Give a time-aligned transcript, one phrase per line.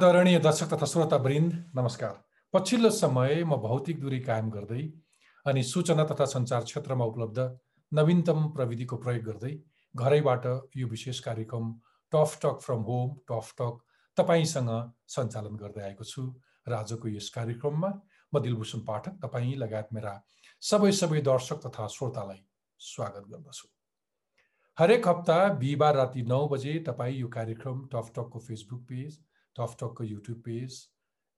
[0.00, 2.12] आदरणीय दर्शक तथा श्रोतावृन्द नमस्कार।
[2.54, 4.80] पछिल्लो समय म भौतिक दूरी कायम गर्दै
[5.46, 7.38] अनि सूचना तथा सञ्चार क्षेत्रमा उपलब्ध
[7.92, 9.52] नवीनतम प्रविधिको प्रयोग गर्दै
[9.94, 11.68] घरैबाट यो विशेष कार्यक्रम
[12.12, 13.76] Tough Talk from home Tough Talk
[14.16, 14.72] तपाईँसँग
[15.16, 16.24] सञ्चालन गर्दै आएको छु
[16.66, 17.94] र आजको यस कार्यक्रममा
[18.32, 20.18] म दिलभूषण पाठक तपाईँ लगायत मेरा
[20.62, 22.44] सबै सबै दर्शक तथा श्रोतालाई
[22.80, 23.68] स्वागत गर्दछु।
[24.78, 30.04] हरेक हप्ता बिहिबार राति नौ बजे तपाईँ यो कार्यक्रम टफ टकको फेसबुक पेज टफ टकको
[30.04, 30.80] युट्युब पेज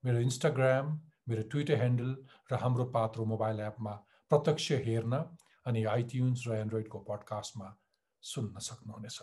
[0.05, 0.87] मेरो इन्स्टाग्राम
[1.29, 2.11] मेरो ट्विटर ह्यान्डल
[2.53, 3.93] र हाम्रो पात्रो मोबाइल एपमा
[4.31, 5.23] प्रत्यक्ष हेर्न
[5.67, 7.69] अनि आइट्युन्स र एन्ड्रोइडको पडकास्टमा
[8.23, 9.19] सुन्न सक्नुहुनेछ।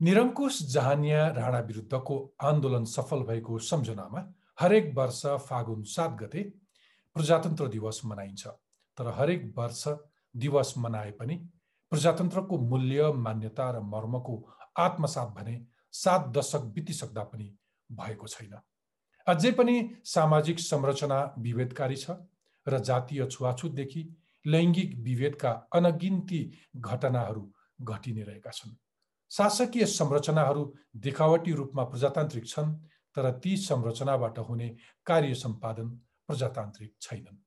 [0.00, 2.16] निरङ्कुश जहानिया राणा विरुद्धको
[2.48, 4.20] आन्दोलन सफल भएको सम्झनामा
[4.60, 6.42] हरेक वर्ष फागुन सात गते
[7.16, 8.46] प्रजातन्त्र दिवस मनाइन्छ।
[8.98, 9.82] तर हरेक वर्ष
[10.34, 11.36] दिवस मनाए पनि
[11.92, 14.34] प्रजातन्त्रको मूल्य मान्यता र मर्मको
[14.78, 15.54] आत्मसात भने
[15.96, 17.48] सात दशक बितिसक्दा पनि
[17.90, 18.54] भएको छैन।
[19.26, 22.16] अझै पनि सामाजिक संरचना विभेदकारी छ
[22.66, 24.02] र जातीय छुवाछुतदेखि
[24.44, 26.40] लैङ्गिक विभेदका अनगिन्ती
[26.78, 27.44] घटनाहरू
[27.82, 28.76] घटि नै रहेका छन्।
[29.30, 30.62] शासकीय संरचनाहरू
[30.98, 32.74] देखावटी रूपमा प्रजातान्त्रिक छन्
[33.16, 34.68] तर ती संरचनाबाट हुने
[35.06, 35.88] कार्य सम्पादन
[36.28, 37.42] प्रजातान्त्रिक छैनन्।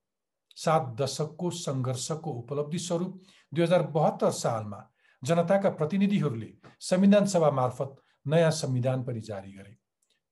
[0.56, 3.12] सात दशकको सङ्घर्षको उपलब्धि स्वरूप
[3.52, 4.80] दुई हजार बहत्तर सालमा
[5.22, 6.50] जनताका प्रतिनिधिहरूले
[6.82, 9.76] संविधान सभा मार्फत नयाँ संविधान पनि जारी गरे।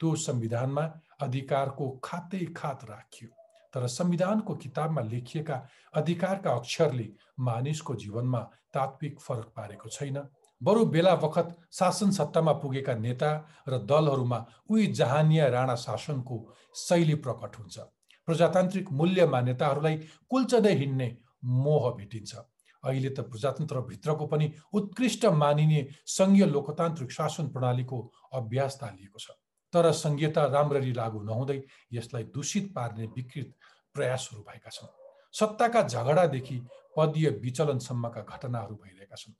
[0.00, 0.82] त्यो संविधानमा
[1.20, 3.30] अधिकारको खातै खात राखियो।
[3.74, 7.08] तर संविधानको किताबमा लेखिएका अधिकारका अक्षरले
[7.40, 8.40] मानिसको जीवनमा
[8.74, 10.18] तात्विक फरक पारेको छैन।
[10.60, 13.30] बरु बेला बखत शासन सत्तामा पुगेका नेता
[13.68, 16.36] र दलहरूमा उही जहानिया राणा शासनको
[16.74, 17.78] शैली प्रकट हुन्छ।
[18.26, 19.96] प्रजातान्त्रिक मूल्य मान्यताहरूलाई
[20.30, 22.36] कुल्चदै हिँड्ने मोह भेटिन्छ।
[22.84, 27.98] अहिले त प्रजातन्त्रभित्रको पनि उत्कृष्ट मानिने सङ्घीय लोकतान्त्रिक शासन प्रणालीको
[28.32, 29.30] अभ्यास थालिएको छ।
[29.72, 31.58] तर सङ्घीयता राम्ररी लागू नहुँदै
[31.92, 33.52] यसलाई दूषित पार्ने विकृत
[33.94, 34.88] प्रयासहरू भएका छन्।
[35.32, 36.56] सत्ताका झगडादेखि
[36.96, 39.34] पदीय विचलनसम्मका घटनाहरू भइरहेका छन्।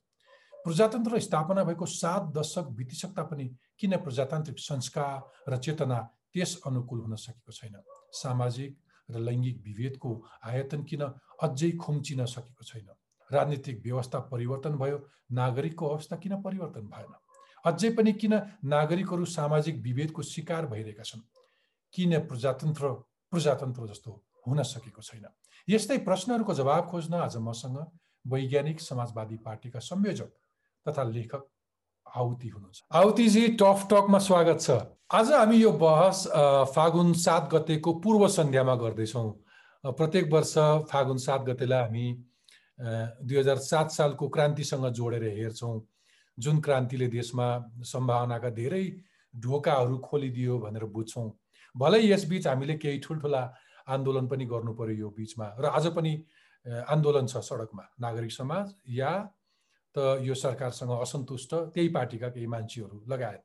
[0.63, 3.45] प्रजातन्त्र स्थापना भएको सात दशक बितिसक्दा पनि
[3.79, 5.97] किन प्रजातान्त्रिक संस्कार र चेतना
[6.33, 7.75] त्यस अनुकूल हुन सकेको छैन?
[8.11, 8.71] सामाजिक
[9.09, 10.11] र लैङ्गिक विभेदको
[10.43, 11.01] आयतन किन
[11.41, 12.98] अझै खुम्चिन सकेको छैन?
[13.31, 14.97] राजनीतिक व्यवस्था परिवर्तन भयो
[15.31, 17.13] नागरिकको अवस्था किन परिवर्तन भएन?
[17.65, 18.33] अझै पनि किन
[18.65, 21.21] नागरिकहरू सामाजिक विभेदको शिकार भइरहेका छन्?
[21.93, 22.91] किन प्रजातन्त्र
[23.33, 24.11] प्रजातन्त्र जस्तो
[24.47, 25.25] हुन सकेको छैन?
[25.67, 27.77] यस्तै प्रश्नहरूको जवाब खोज्न आज मसँग
[28.25, 30.29] वैज्ञानिक समाजवादी पार्टीका संयोजक
[30.85, 31.43] तथा लेखक
[32.07, 34.71] आउती हुनुहुन्छ। आउतीजी टफ टकमा स्वागत छ।
[35.13, 36.25] आज हामी यो बहस
[36.73, 39.29] फागुन सात गतेको पूर्व सन्ध्यामा गर्दैछौँ।
[39.83, 40.53] प्रत्येक वर्ष
[40.89, 42.05] फागुन सात गतेलाई हामी
[42.79, 45.79] दुई हजार सात सालको क्रान्तिसँग जोडेर हेर्छौँ।
[46.37, 47.47] जुन क्रान्तिले देशमा
[47.83, 48.85] सम्भावनाका धेरै
[49.33, 51.29] ढोकाहरू खोलिदियो भनेर बुझ्छौँ।
[51.75, 53.43] भलै यसबिच हामीले केही ठुल्ठुला
[53.87, 56.13] आन्दोलन पनि गर्नु पर्यो यो बिचमा र आज पनि
[56.65, 59.11] आन्दोलन छ सडकमा। नागरिक समाज या
[59.95, 63.43] त यो सरकारसँग असन्तुष्ट त्यही पार्टीका केही मान्छेहरू लगायत।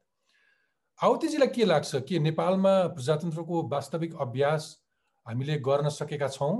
[1.01, 1.95] आउतीजीलाई के लाग्छ?
[2.07, 4.63] के नेपालमा प्रजातन्त्रको वास्तविक अभ्यास
[5.27, 6.55] हामीले गर्न सकेका छौँ?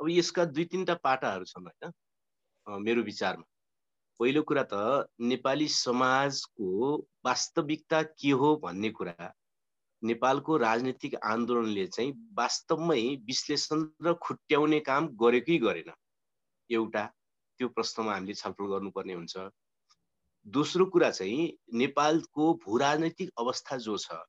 [0.00, 3.44] अब यसका दुई तिनवटा पाटाहरू छन् होइन मेरो विचारमा।
[4.20, 6.68] पहिलो कुरा त नेपाली समाजको
[7.26, 9.32] वास्तविकता के हो भन्ने कुरा
[10.02, 15.92] नेपालको राजनीतिक आन्दोलनले चाहिँ वास्तवमै विश्लेषण र खुट्याउने काम गरेकै गरेन।
[16.70, 17.04] एउटा
[17.60, 19.48] त्यो प्रश्नमा हामीले छलफल गर्नुपर्ने हुन्छ।
[20.46, 24.20] दोस्रो कुरा चाहिँ नेपालको भू राजनैतिक अवस्था जो छ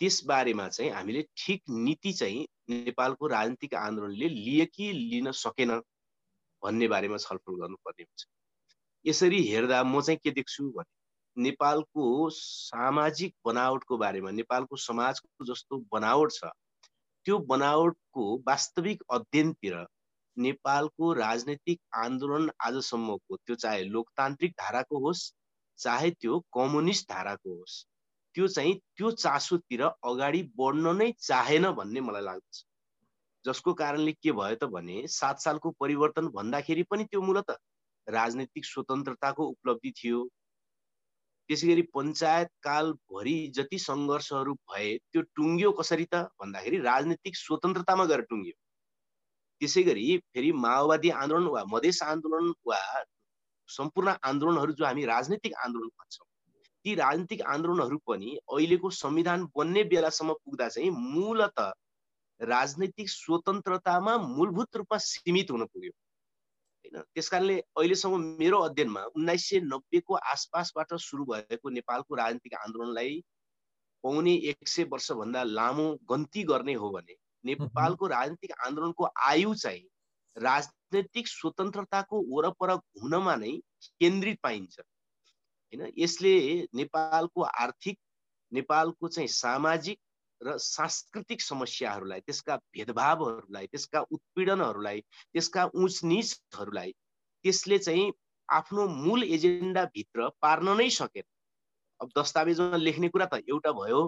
[0.00, 5.70] त्यसबारेमा चाहिँ हामीले ठिक नीति चाहिँ नेपालको राजनीतिक आन्दोलनले लिए कि लिन सकेन
[6.62, 8.26] भन्ने बारेमा छलफल गर्नुपर्ने हुन्छ।
[9.04, 10.94] यसरी हेर्दा म चाहिँ के देख्छु भने
[11.36, 16.50] नेपालको सामाजिक बनावटको बारेमा नेपालको समाजको जस्तो बनावट छ
[17.26, 19.74] त्यो बनावटको वास्तविक अध्ययनतिर
[20.36, 25.22] नेपालको राजनैतिक आन्दोलन आजसम्मको त्यो चाहे लोकतान्त्रिक धाराको होस्
[25.78, 27.76] चाहे त्यो कम्युनिस्ट धाराको होस्
[28.36, 32.64] त्यो चाहिँ त्यो चासोतिर अगाडि बढ्न नै चाहेन भन्ने मलाई लाग्दछ।
[33.44, 37.50] जसको कारणले के भयो त भने सात सालको परिवर्तन भन्दाखेरि पनि त्यो मूलत
[38.06, 40.20] राजनैतिक स्वतन्त्रताको उपलब्धि थियो।
[41.50, 48.28] त्यसै गरी पञ्चायत कालभरि जति सङ्घर्षहरू भए त्यो टुङ्गियो कसरी त भन्दाखेरि राजनीतिक स्वतन्त्रतामा गएर
[48.30, 48.56] टुङ्गियो।
[49.60, 52.80] त्यसै गरी फेरि माओवादी आन्दोलन वा मधेस आन्दोलन वा
[53.68, 56.34] सम्पूर्ण आन्दोलनहरू जो हामी राजनीतिक आन्दोलन भन्छौँ
[56.86, 61.58] ती राजनीतिक आन्दोलनहरू पनि अहिलेको संविधान बन्ने बेलासम्म पुग्दा चाहिँ मूलत
[62.40, 67.02] राजनैतिक स्वतन्त्रतामा मूलभूत रूपमा सीमित हुन पुग्यो। होइन?
[67.14, 73.22] त्यस कारणले अहिलेसम्म मेरो अध्ययनमा उन्नाइस सय नब्बेको आसपासबाट सुरु भएको नेपालको राजनीतिक आन्दोलनलाई
[74.04, 79.88] पाउने एक सय वर्षभन्दा लामो गन्ती गर्ने हो भने नेपालको राजनीतिक आन्दोलनको आयु चाहिँ
[80.36, 83.52] राजनैतिक स्वतन्त्रताको वरपर घुम्नमा नै
[83.98, 84.80] केन्द्रित पाइन्छ।
[85.76, 85.92] होइन?
[85.98, 86.34] यसले
[86.74, 87.98] नेपालको आर्थिक
[88.52, 89.98] नेपालको चाहिँ सामाजिक
[90.40, 95.00] र सांस्कृतिक समस्याहरूलाई त्यसका भेदभावहरूलाई त्यसका उत्पीडनहरूलाई
[95.32, 96.92] त्यसका उच निचहरूलाई
[97.44, 98.12] त्यसले चाहिँ
[98.48, 101.24] आफ्नो मूल एजेन्डाभित्र पार्न नै सकेन।
[102.00, 104.02] अब दस्तावेजमा लेख्ने कुरा त एउटा भयो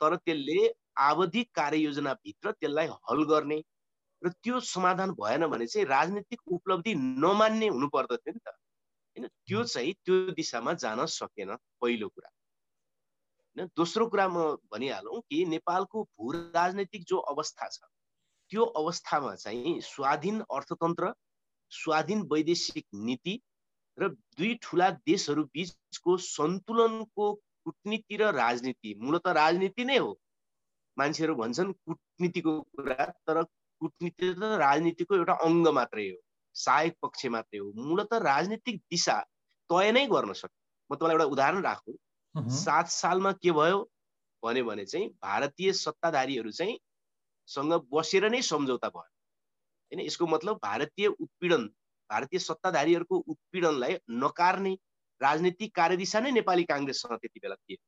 [0.00, 0.58] तर त्यसले
[0.98, 3.62] आवधिक कार्ययोजनाभित्र त्यसलाई हल गर्ने
[4.22, 8.48] र त्यो समाधान भएन भने चाहिँ राजनीतिक उपलब्धि नमान्ने हुनु पर्दथ्यो नि त।
[9.16, 9.28] होइन?
[9.46, 12.30] त्यो चाहिँ त्यो दिशामा जान सकेन पहिलो कुरा।
[13.56, 13.70] होइन?
[13.76, 17.78] दोस्रो कुरा म भनिहालौँ कि नेपालको भू राजनैतिक जो अवस्था छ
[18.50, 21.14] त्यो अवस्थामा चाहिँ स्वाधीन अर्थतन्त्र
[21.70, 23.40] स्वाधीन वैदेशिक नीति
[23.98, 30.20] र दुई ठुला देशहरू बिचको सन्तुलनको कुटनीति र राजनीति। मूलत राजनीति नै हो।
[30.98, 33.42] मान्छेहरू भन्छन् कुटनीतिको कुरा तर
[33.80, 36.25] कुटनीति त राजनीतिको एउटा अङ्ग मात्रै हो।
[36.56, 39.18] सहायक पक्ष मात्रै हो मूलत राजनीतिक दिशा
[39.70, 40.60] तय नै गर्न सक्यो
[40.90, 41.96] म तपाईँलाई एउटा उदाहरण राखौँ।
[42.34, 43.78] सात सालमा के भयो?
[44.42, 46.78] भन्यो भने चाहिँ भारतीय सत्ताधारीहरू चाहिँ
[47.48, 49.10] सँग बसेर नै सम्झौता भयो।
[49.92, 51.66] होइन यसको मतलब भारतीय उत्पीडन
[52.10, 54.72] भारतीय सत्ताधारीहरूको उत्पीडनलाई नकार्ने
[55.20, 57.78] राजनीतिक कार्यदिशा नै नेपाली काङ्ग्रेससँग त्यति बेला थिए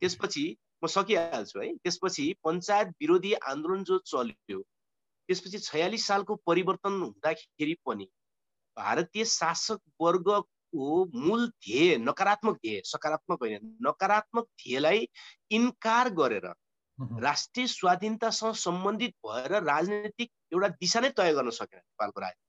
[0.00, 0.44] त्यसपछि
[0.82, 4.62] म सकिहाल्छु है। त्यसपछि पञ्चायत विरोधी आन्दोलन जो चल्यो
[5.28, 8.08] त्यसपछि छयालिस सालको परिवर्तन हुँदाखेरि पनि
[8.76, 10.28] भारतीय शासक वर्ग
[10.72, 15.06] को मूल ध्येय नकारात्मक ध्येय सकारात्मक होइन नकारात्मक ध्येयलाई
[15.50, 16.46] इन्कार गरेर
[17.20, 22.44] राष्ट्रिय स्वाधीनतासँग सम्बन्धित भएर राजनैतिक एउटा दिशा नै तय गर्न सकेन नेपालको राजनीति।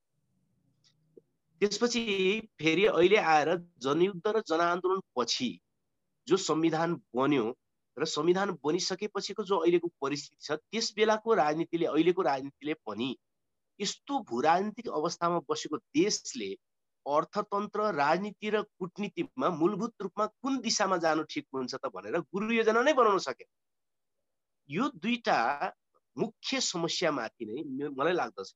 [1.62, 2.01] त्यसपछि
[2.59, 5.50] फेरि अहिले आएर जनयुद्ध र जनआन्दोलन पछि
[6.27, 7.45] जो संविधान बन्यो
[7.97, 13.09] र संविधान बनिसकेपछिको जो अहिलेको परिस्थिति छ त्यस बेलाको राजनीतिले अहिलेको राजनीतिले पनि
[13.79, 16.51] यस्तो भू राजनीतिक अवस्थामा बसेको देशले
[17.05, 22.81] अर्थतन्त्र राजनीति र कुटनीतिमा मूलभूत रूपमा कुन दिशामा जानु ठिक हुन्छ त भनेर गुरु योजना
[22.81, 23.45] नै बनाउन सके।
[24.69, 25.39] यो दुईटा
[26.17, 28.53] मुख्य समस्यामाथि नै मलाई लाग्दछ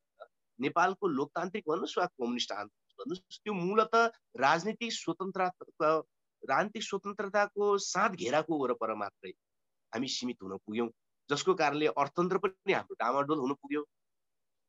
[0.59, 3.95] नेपालको लोकतान्त्रिक भन्नुहोस् वा कम्युनिस्ट आन्दोलन भन्नुहोस् त्यो मूलत
[4.45, 5.89] राजनीतिक स्वतन्त्रता
[6.49, 9.31] राजनीतिक स्वतन्त्रताको साथ घेराको वरपर मात्रै
[9.93, 10.89] हामी सीमित हुन पुग्यौँ
[11.29, 13.83] जसको कारणले अर्थतन्त्र पनि हाम्रो डामाडोल हुनु पुग्यो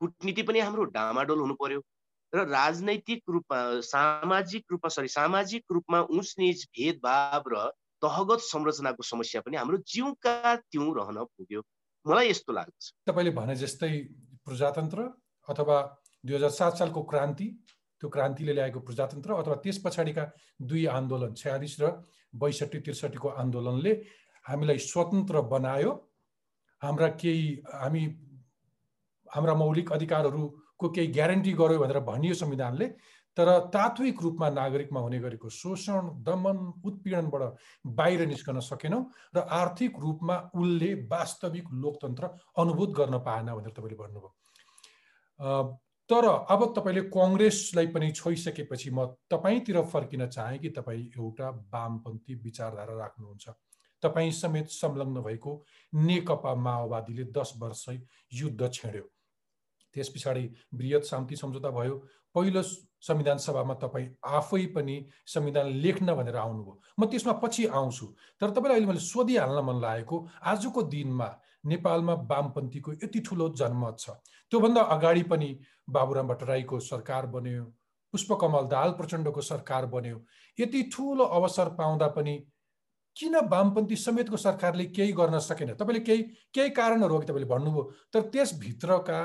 [0.01, 1.81] कुटनीति पनि हाम्रो डामाडोल हुनु पर्यो
[2.33, 7.69] र राजनैतिक रूपमा सामाजिक रूपमा सरी सामाजिक रूपमा उच निच भेदभाव र
[8.03, 11.61] तहगत संरचनाको समस्या पनि हाम्रो जिउका त्यौँ रहन पुग्यो।
[12.07, 13.93] मलाई यस्तो लाग्छ। तपाईँले भने जस्तै
[14.49, 15.01] प्रजातन्त्र
[15.49, 15.77] अथवा
[16.25, 17.47] दुई हजार सात सालको क्रान्ति
[18.03, 20.25] त्यो क्रान्तिले ल्याएको प्रजातन्त्र अथवा त्यस पछाडिका
[20.61, 21.85] दुई आन्दोलन छयालिस र
[22.35, 23.93] बैसठी त्रिसठीको आन्दोलनले
[24.45, 25.91] हामीलाई स्वतन्त्र बनायो।
[26.83, 27.47] हाम्रा केही
[27.79, 28.03] हामी
[29.31, 30.43] हाम्रा मौलिक अधिकारहरू
[30.79, 32.87] को केही ग्यारेन्टी गर्यो भनेर भनियो संविधानले
[33.37, 37.43] तर तात्विक रूपमा नागरिकमा हुने गरेको शोषण दमन उत्पीडनबाट
[37.97, 39.03] बाहिर निस्कन सकेनौँ
[39.37, 42.25] र आर्थिक रूपमा उसले वास्तविक लोकतन्त्र
[42.59, 44.31] अनुभूत गर्न पाएन भनेर तपाईँले भन्नुभयो।
[46.11, 52.95] तर अब तपाईँले कङ्ग्रेसलाई पनि छोइसकेपछि म तपाईँतिर फर्किन चाहेँ कि तपाईँ एउटा वामपन्थी विचारधारा
[52.99, 53.49] राख्नुहुन्छ।
[54.03, 55.53] तपाईँ समेत संलग्न भएको
[55.95, 57.85] नेकपा माओवादीले दस वर्ष
[58.33, 59.03] युद्ध छेड्यो।
[59.95, 61.97] त्यस पछाडि वृहत शान्ति सम्झौता भयो।
[62.35, 68.07] पहिलो संविधान सभामा तपाईँ आफै पनि संविधान लेख्न भनेर आउनुभयो। म त्यसमा पछि आउँछु।
[68.41, 71.29] तर तपाईँलाई अहिले मैले सोधिहाल्न मन लागेको आजको दिनमा
[71.65, 74.11] नेपालमा वामपन्थीको यति ठुलो जनमत छ।
[74.53, 75.59] त्योभन्दा अगाडि पनि
[75.91, 77.65] बाबुराम भट्टराईको सरकार बन्यो
[78.15, 80.25] पुष्पकमल दाल प्रचण्डको सरकार बन्यो।
[80.59, 82.37] यति ठुलो अवसर पाउँदा पनि
[83.17, 85.75] किन वामपन्थी समेतको सरकारले केही गर्न सकेन?
[85.75, 86.23] तपाईँले केही
[86.55, 87.83] केही कारणहरू अघि तपाईँले भन्नुभयो?
[88.13, 89.21] तर त्यसभित्रका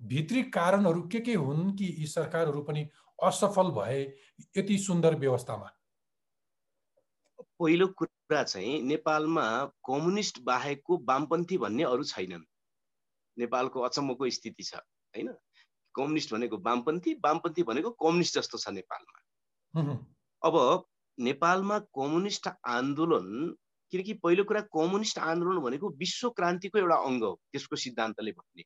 [0.00, 2.88] भित्री कारणहरू के के हुन् कि यी सरकारहरू पनि
[3.18, 4.02] असफल भए
[4.56, 5.66] यति सुन्दर व्यवस्थामा?
[7.60, 9.44] पहिलो कुरा चाहिँ नेपालमा
[9.86, 12.44] कम्युनिस्ट बाहेकको वामपन्थी भन्ने अरू छैनन्।
[13.38, 15.28] नेपालको अचम्मको स्थिति छ होइन?
[15.94, 19.18] कम्युनिस्ट भनेको वामपन्थी वामपन्थी भनेको कम्युनिस्ट जस्तो छ नेपालमा।
[20.42, 20.84] अब
[21.18, 23.54] नेपालमा कम्युनिस्ट आन्दोलन
[23.92, 28.62] किनकि पहिलो कुरा कम्युनिस्ट आन्दोलन भनेको विश्व क्रान्तिको एउटा अङ्ग हो त्यसको सिद्धान्तले भन्ने।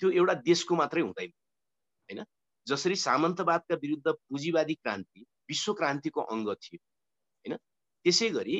[0.00, 2.24] त्यो एउटा देशको मात्रै हुँदैन होइन?
[2.66, 6.78] जसरी सामन्तवादका विरुद्ध पुँजीवादी क्रान्ति विश्व क्रान्तिको अङ्ग थियो
[8.04, 8.58] त्यसै गरी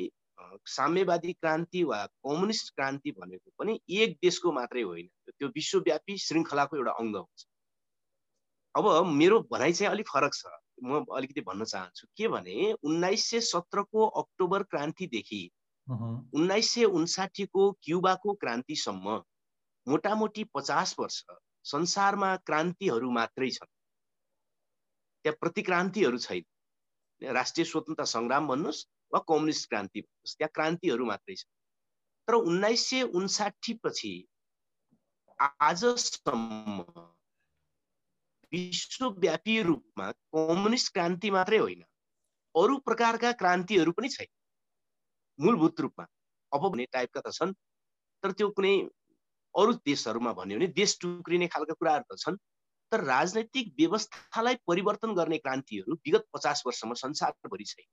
[0.66, 6.92] साम्यवादी क्रान्ति वा कम्युनिस्ट क्रान्ति भनेको पनि एक देशको मात्रै होइन। त्यो विश्वव्यापी श्रृङ्खलाको एउटा
[7.00, 7.46] अङ्ग हुन्छ।
[8.74, 10.44] अब मेरो भनाइ चाहिँ अलिक फरक छ।
[10.82, 15.42] म अलिकति भन्न चाहन्छु के भने उन्नाइस सय सत्रको अक्टोबर क्रान्तिदेखि
[15.88, 19.16] उन्नाइस सय उन्साठीको क्युबाको क्रान्तिसम्म
[19.86, 21.22] मोटामोटी पचास वर्ष
[21.64, 23.72] संसारमा क्रान्तिहरू मात्रै छन्।
[25.24, 26.44] त्यहाँ प्रतिक्रान्तिहरू छैन।
[27.22, 28.80] राष्ट्रिय स्वतन्त्रता सङ्ग्राम भन्नुहोस्
[29.12, 31.44] वा कम्युनिस्ट क्रान्ति भन्नुहोस् त्यहाँ क्रान्तिहरू मात्रै छ।
[32.28, 34.28] तर उन्नाइस सय उन्साठी पछि
[35.40, 36.84] आजसम्म
[38.52, 41.82] विश्वव्यापी रूपमा कम्युनिस्ट क्रान्ति मात्रै होइन।
[42.54, 44.26] अरू प्रकारका क्रान्तिहरू पनि छैन।
[45.40, 46.06] मूलभूत रूपमा।
[46.52, 47.52] अब भने टाइपका त छन्।
[48.22, 48.74] तर त्यो कुनै
[49.54, 52.36] अरू देशहरूमा भन्यो भने देश टुक्रिने खालका कुराहरू त छन्।
[52.92, 57.86] तर राजनैतिक व्यवस्थालाई परिवर्तन गर्ने क्रान्तिहरू विगत पचास वर्षमा संसारभरि छैन।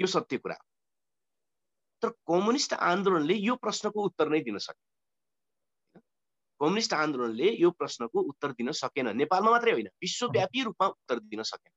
[0.00, 0.56] यो सत्य कुरा
[2.02, 4.90] तर कम्युनिस्ट आन्दोलनले यो प्रश्नको उत्तर नै दिन सके
[6.60, 11.72] कम्युनिस्ट आन्दोलनले यो प्रश्नको उत्तर दिन सकेन। नेपालमा मात्रै होइन विश्वव्यापी रूपमा उत्तर दिन सकेन।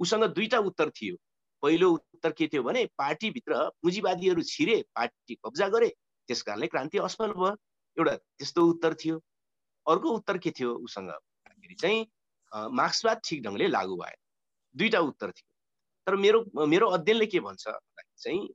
[0.00, 1.16] उसँग दुईटा उत्तर थियो।
[1.62, 5.88] पहिलो उत्तर के थियो भने पार्टीभित्र पुँजीवादीहरू छिरे पार्टी कब्जा गरे
[6.28, 7.50] त्यस कारणले क्रान्ति असफल भयो।
[7.96, 9.16] एउटा त्यस्तो उत्तर थियो।
[9.86, 11.10] अर्को उत्तर के थियो उसँग
[11.82, 12.06] चाहिँ
[12.78, 14.16] मार्क्सवाद ठिक ढङ्गले लागू भयो
[14.74, 15.49] दुईटा उत्तर थियो।
[16.06, 17.64] तर मेरो मेरो अध्ययनले के भन्छ
[18.16, 18.48] चाहिँ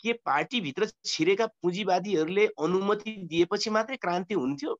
[0.00, 4.74] के पार्टीभित्र छिरेका पुँजीवादीहरूले अनुमति दिएपछि मात्रै क्रान्ति हुन्थ्यो?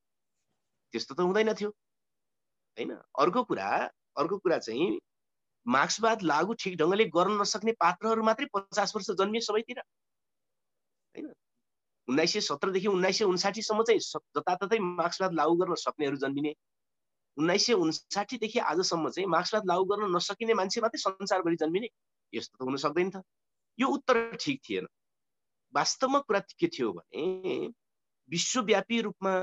[0.95, 2.93] त्यस्तो त हुँदैन थियो। होइन?
[3.19, 3.69] अर्को कुरा
[4.17, 4.99] अर्को कुरा चाहिँ
[5.67, 11.33] मार्क्सवाद लागू ठिक ढङ्गले गर्न नसक्ने पात्रहरू मात्रै पचास वर्ष जन्मिए सबैतिर। होइन?
[12.09, 14.01] उन्नाइस सय सत्रदेखि उन्नाइस सय उन्साठीसम्म चाहिँ
[14.37, 16.55] जताततै मार्क्सवाद लागू गर्न सक्नेहरू जन्मिने
[17.39, 21.89] उन्नाइस सय उन्साठीदेखि आजसम्म चाहिँ मार्क्सवाद लागू गर्न नसकिने मान्छे मात्रै संसारभरि जन्मिने
[22.33, 23.23] यस्तो त हुन सक्दैन त।
[23.79, 24.87] यो उत्तर ठिक थिएन।
[25.75, 27.25] वास्तवमा कुरा के थियो भने
[28.31, 29.35] विश्वव्यापी रूपमा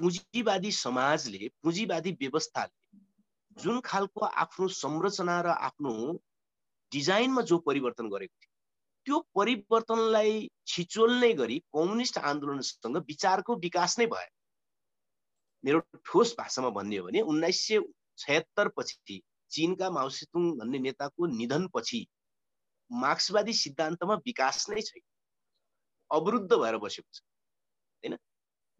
[0.00, 2.98] पुँजीवादी समाजले पुँजीवादी व्यवस्थाले
[3.62, 5.92] जुन खालको आफ्नो संरचना र आफ्नो
[6.92, 8.52] डिजाइनमा जो परिवर्तन गरेको थियो
[9.06, 14.35] त्यो परिवर्तनलाई छिचोल्ने गरी कम्युनिस्ट आन्दोलनसँग विचारको विकास नै भयो।
[15.64, 17.80] मेरो ठोस भाषामा भन्ने हो भने उन्नाइस सय
[18.18, 19.20] छयत्तर पछि
[19.50, 22.06] चिनका माउसेतुङ भन्ने नेताको निधन पछि
[22.90, 25.02] मार्क्सवादी सिद्धान्तमा विकास नै छैन।
[26.10, 28.16] अवरुद्ध भएर बसेको छ। होइन?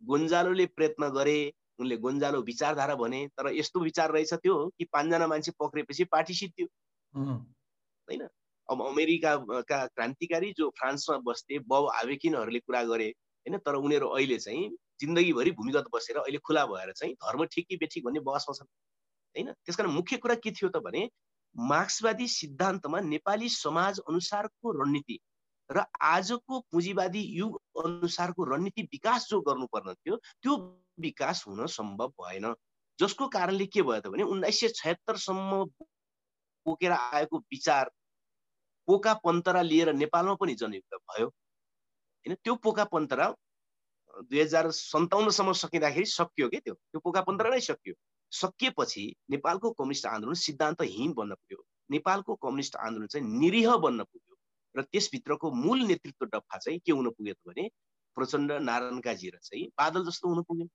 [0.02, 1.38] गोन्जालोले प्रयत्न गरे
[1.78, 6.66] उनले गोन्जालो विचारधारा भने तर यस्तो विचार रहेछ त्यो कि पाँचजना मान्छे पक्रेपछि पार्टी सिद्धियो
[8.08, 8.22] होइन?
[8.68, 13.58] अब अमेरिकाका क्रान्तिकारी जो फ्रान्समा बस्थे बब आवेकिनहरूले कुरा गरे होइन?
[13.58, 18.04] तर उनीहरू अहिले चाहिँ जिन्दगीभरि भूमिगत बसेर अहिले खुला भएर चाहिँ धर्म ठिक कि बेठिक
[18.04, 18.68] भन्ने बहसमा छन्।
[19.34, 19.52] होइन?
[19.52, 21.08] त्यस कारण मुख्य कुरा के थियो त भने
[21.56, 25.18] मार्क्सवादी सिद्धान्तमा नेपाली समाज अनुसारको रणनीति
[25.70, 30.56] र आजको पुँजीवादी युग अनुसारको रणनीति विकास जो गर्नुपर्ने थियो त्यो
[31.00, 32.54] विकास हुन सम्भव भएन।
[32.98, 35.64] जसको कारणले के भयो त भने उन्नाइस सय छयत्तरसम्म
[36.66, 37.90] बोकेर आएको विचार
[38.88, 42.34] पोका पन्तरा लिएर नेपालमा पनि जनयुद्ध भयो। होइन?
[42.34, 43.34] त्यो पोका पन्तरा
[44.16, 46.74] दुई हजार सन्ताउन्नसम्म सकिँदाखेरि सकियो कि त्यो?
[46.74, 47.94] त्यो पोका पन्तरा नै सकियो।
[48.30, 54.34] सकिएपछि नेपालको कम्युनिस्ट आन्दोलन सिद्धान्तहीन बन्न पुग्यो। नेपालको कम्युनिस्ट आन्दोलन चाहिँ निरीह बन्न पुग्यो
[54.76, 57.68] र त्यसभित्रको मूल नेतृत्व डफा चाहिँ के हुन पुग्यो भने
[58.16, 60.66] प्रचण्ड नारायणकाजी र चाहिँ बादल जस्तो हुन पुग्यो।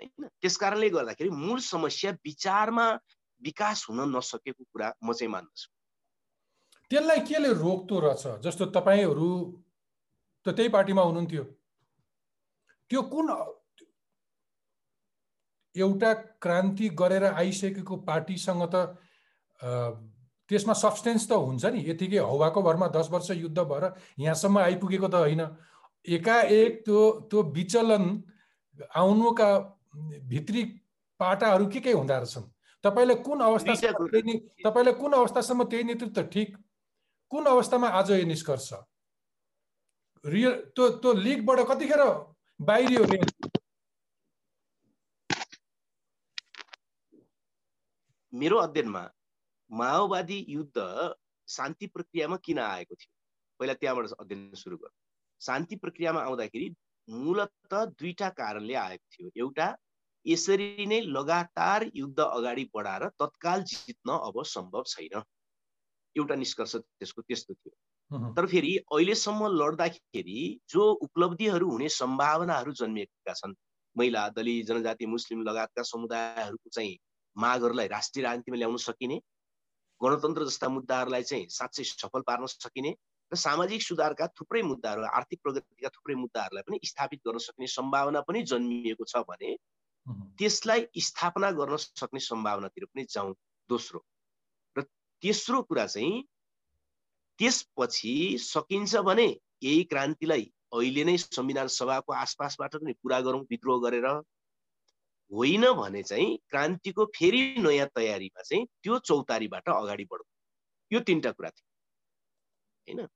[0.00, 0.28] होइन?
[0.42, 2.86] त्यस कारणले गर्दाखेरि मूल समस्या विचारमा
[3.42, 5.68] विकास हुन नसकेको कुरा म चाहिँ मान्दछु।
[6.90, 8.26] त्यसलाई केले रोक्दो रहेछ?
[8.44, 9.28] जस्तो तपाईँहरू
[10.46, 11.59] त त्यही पार्टीमा हुनुहुन्थ्यो।
[12.90, 13.28] त्यो कुन
[15.74, 18.76] एउटा क्रान्ति गरेर आइसकेको पार्टीसँग त
[20.50, 23.84] त्यसमा सब्सटेन्स त हुन्छ नि। यतिकै हौवाको भरमा दस वर्ष युद्ध भएर
[24.18, 25.42] यहाँसम्म आइपुगेको त होइन।
[26.06, 28.04] एकाएक त्यो त्यो विचलन
[28.96, 29.50] आउनुका
[30.26, 30.62] भित्री
[31.20, 32.44] पाटाहरू के के हुँदो रहेछन्?
[32.84, 36.56] तपाईँलाई कुन अवस्थासम्म तपाईँलाई कुन अवस्थासम्म त्यही नेतृत्व ठिक
[37.32, 38.68] कुन अवस्थामा आज यो निष्कर्ष?
[40.24, 42.02] रियल त्यो त्यो लिगबाट कतिखेर
[42.60, 43.04] बाहिरियो
[48.32, 49.02] मेरो अध्ययनमा
[49.70, 50.84] माओवादी युद्ध
[51.48, 53.12] शान्ति प्रक्रियामा किन आएको थियो
[53.60, 54.90] पहिला त्यहाँबाट अध्ययन सुरु गर
[55.40, 56.68] शान्ति प्रक्रियामा आउँदाखेरि
[57.08, 59.74] मूलत दुईटा कारणले आएको थियो एउटा
[60.26, 65.22] यसरी नै लगातार युद्ध अगाडि बढाएर तत्काल जित्न अब सम्भव छैन
[66.16, 67.76] एउटा निष्कर्ष त्यसको त्यस्तो थियो
[68.10, 73.54] तर फेरि अहिलेसम्म लड्दाखेरि जो उपलब्धिहरू हुने सम्भावनाहरू जन्मिएका छन्
[73.96, 76.96] महिला दलित जनजाति मुस्लिम लगायतका समुदायहरूको चाहिँ
[77.36, 79.20] मागहरूलाई राष्ट्रिय राजनीतिमा ल्याउन सकिने
[80.00, 82.94] गणतन्त्र जस्ता मुद्दाहरूलाई चाहिँ साँच्चै सफल पार्न सकिने
[83.32, 88.42] र सामाजिक सुधारका थुप्रै मुद्दाहरू आर्थिक प्रगतिका थुप्रै मुद्दाहरूलाई पनि स्थापित गर्न सक्ने सम्भावना पनि
[88.42, 89.56] जन्मिएको छ भने
[90.38, 93.34] त्यसलाई स्थापना गर्न सक्ने सम्भावनातिर पनि जाउँ
[93.70, 94.04] दोस्रो।
[94.76, 94.82] र
[95.22, 96.24] तेस्रो कुरा चाहिँ
[97.40, 99.26] त्यसपछि सकिन्छ भने
[99.62, 104.06] यही क्रान्तिलाई अहिले नै संविधान सभाको आसपासबाट पनि पुरा गरौँ विद्रोह गरेर।
[105.32, 110.28] होइन भने चाहिँ क्रान्तिको फेरि नयाँ तयारीमा चाहिँ त्यो चौतारीबाट अगाडि बढौँ।
[110.92, 111.66] यो तिनवटा कुरा थियो।
[112.86, 113.08] होइन?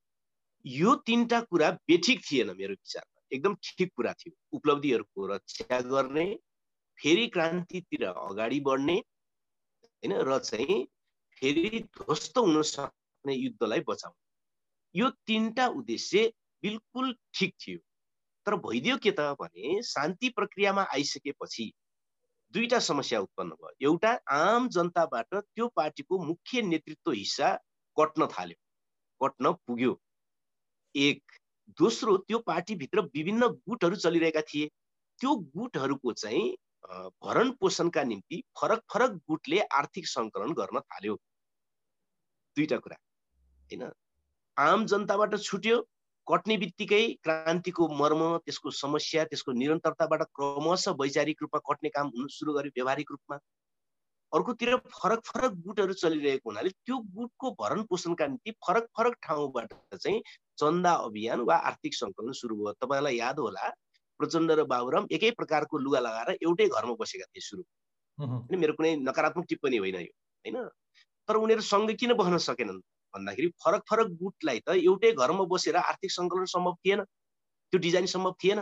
[0.66, 6.38] यो तिनवटा कुरा बेठिक थिएन मेरो विचारमा। एकदम ठिक कुरा थियो। उपलब्धिहरूको रक्षा गर्ने
[6.99, 10.12] फेरि क्रान्तितिर अगाडि बढ्ने होइन?
[10.12, 10.85] र चाहिँ
[11.40, 12.62] फेरि ध्वस्त हुन
[13.25, 17.78] सक्ने युद्धलाई बचाउने। यो तिनवटा उद्देश्य बिल्कुल ठिक थियो।
[18.47, 21.73] तर भइदियो के त भने शान्ति प्रक्रियामा आइसकेपछि
[22.54, 27.49] दुईटा समस्या उत्पन्न भयो। एउटा आम जनताबाट त्यो पार्टीको मुख्य नेतृत्व हिस्सा
[27.97, 28.57] कट्न थाल्यो
[29.21, 30.00] कट्न पुग्यो।
[30.95, 31.23] एक
[31.78, 34.69] दोस्रो त्यो पार्टीभित्र विभिन्न गुटहरू चलिरहेका थिए।
[35.19, 36.57] त्यो गुटहरूको चाहिँ
[37.25, 41.16] भरण पोषणका निम्ति फरक फरक गुटले आर्थिक सङ्कलन गर्न थाल्यो।
[42.57, 42.97] दुईटा कुरा।
[43.64, 43.90] होइन
[44.56, 45.76] आम जनताबाट छुट्यो
[46.26, 52.52] कट्ने बित्तिकै क्रान्तिको मर्म त्यसको समस्या त्यसको निरन्तरताबाट क्रमशः वैचारिक रूपमा कट्ने काम हुन सुरु
[52.52, 53.37] गर्यो व्यावहारिक रूपमा।
[54.33, 60.23] अर्कोतिर फरक फरक गुटहरू चलिरहेको हुनाले त्यो गुटको भरण पोषणका निम्ति फरक फरक ठाउँबाट चाहिँ
[60.59, 63.68] चन्दा अभियान वा आर्थिक सङ्कलन सुरु भयो। तपाईँलाई याद होला
[64.21, 67.62] प्रचण्ड र बाबुराम एकै प्रकारको लुगा लगाएर एउटै घरमा बसेका थिए सुरु।
[68.18, 70.12] होइन मेरो कुनै नकारात्मक टिप्पणी होइन यो
[70.44, 70.56] होइन?
[71.28, 72.80] तर उनीहरू सँगै किन बस्न सकेनन्?
[73.14, 78.34] भन्दाखेरि फरक फरक गुटलाई त एउटै घरमा बसेर आर्थिक सङ्कलन सम्भव थिएन त्यो डिजाइन सम्भव
[78.45, 78.60] थिएन।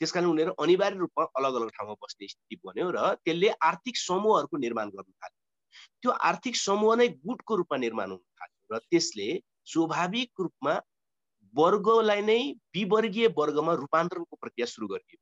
[0.00, 4.56] त्यस कारण उनीहरू अनिवार्य रूपमा अलग अलग ठाउँमा बस्ने स्थिति बन्यो र त्यसले आर्थिक समूहहरूको
[4.64, 5.42] निर्माण गर्न थाल्यो।
[6.02, 9.28] त्यो आर्थिक समूह नै गुटको रूपमा निर्माण हुन थाल्यो र त्यसले
[9.72, 10.74] स्वाभाविक रूपमा
[11.54, 12.40] वर्गलाई नै
[12.76, 15.18] विवर्गीय वर्गमा रूपान्तरणको प्रक्रिया सुरु गरियो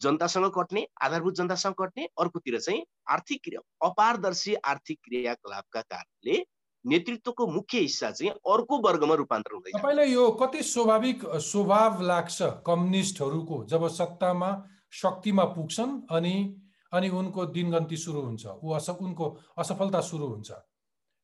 [0.00, 2.84] जनतासँग कट्ने आधारभूत जनतासँग कट्ने अर्कोतिर चाहिँ
[3.14, 6.36] आर्थिक क्रिया अपारदर्शी आर्थिक क्रियाकलापका कारणले
[6.84, 13.64] नेतृत्वको मुख्य हिस्सा चाहिँ अर्को वर्गमा रूपान्तरण हुँदैछ तपाईँलाई यो कति स्वाभाविक स्वभाव लाग्छ कम्युनिस्टहरूको
[13.64, 14.50] जब सत्तामा
[14.92, 16.34] शक्तिमा पुग्छन् अनि
[16.92, 19.26] अनि उनको दिनगन्ती सुरु हुन्छ ऊ अस उनको
[19.58, 20.50] असफलता सुरु हुन्छ।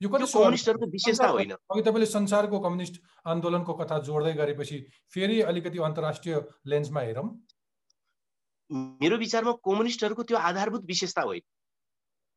[0.01, 4.79] यो कति कम्युनिस्टहरूको विशेषता होइन। अघि तपाईँले संसारको कम्युनिस्ट आन्दोलनको कथा जोड्दै गरेपछि
[5.15, 7.29] फेरि अलिकति अन्तर्राष्ट्रिय लेन्समा हेरौँ।
[9.01, 11.43] मेरो विचारमा कम्युनिस्टहरूको त्यो आधारभूत विशेषता होइन।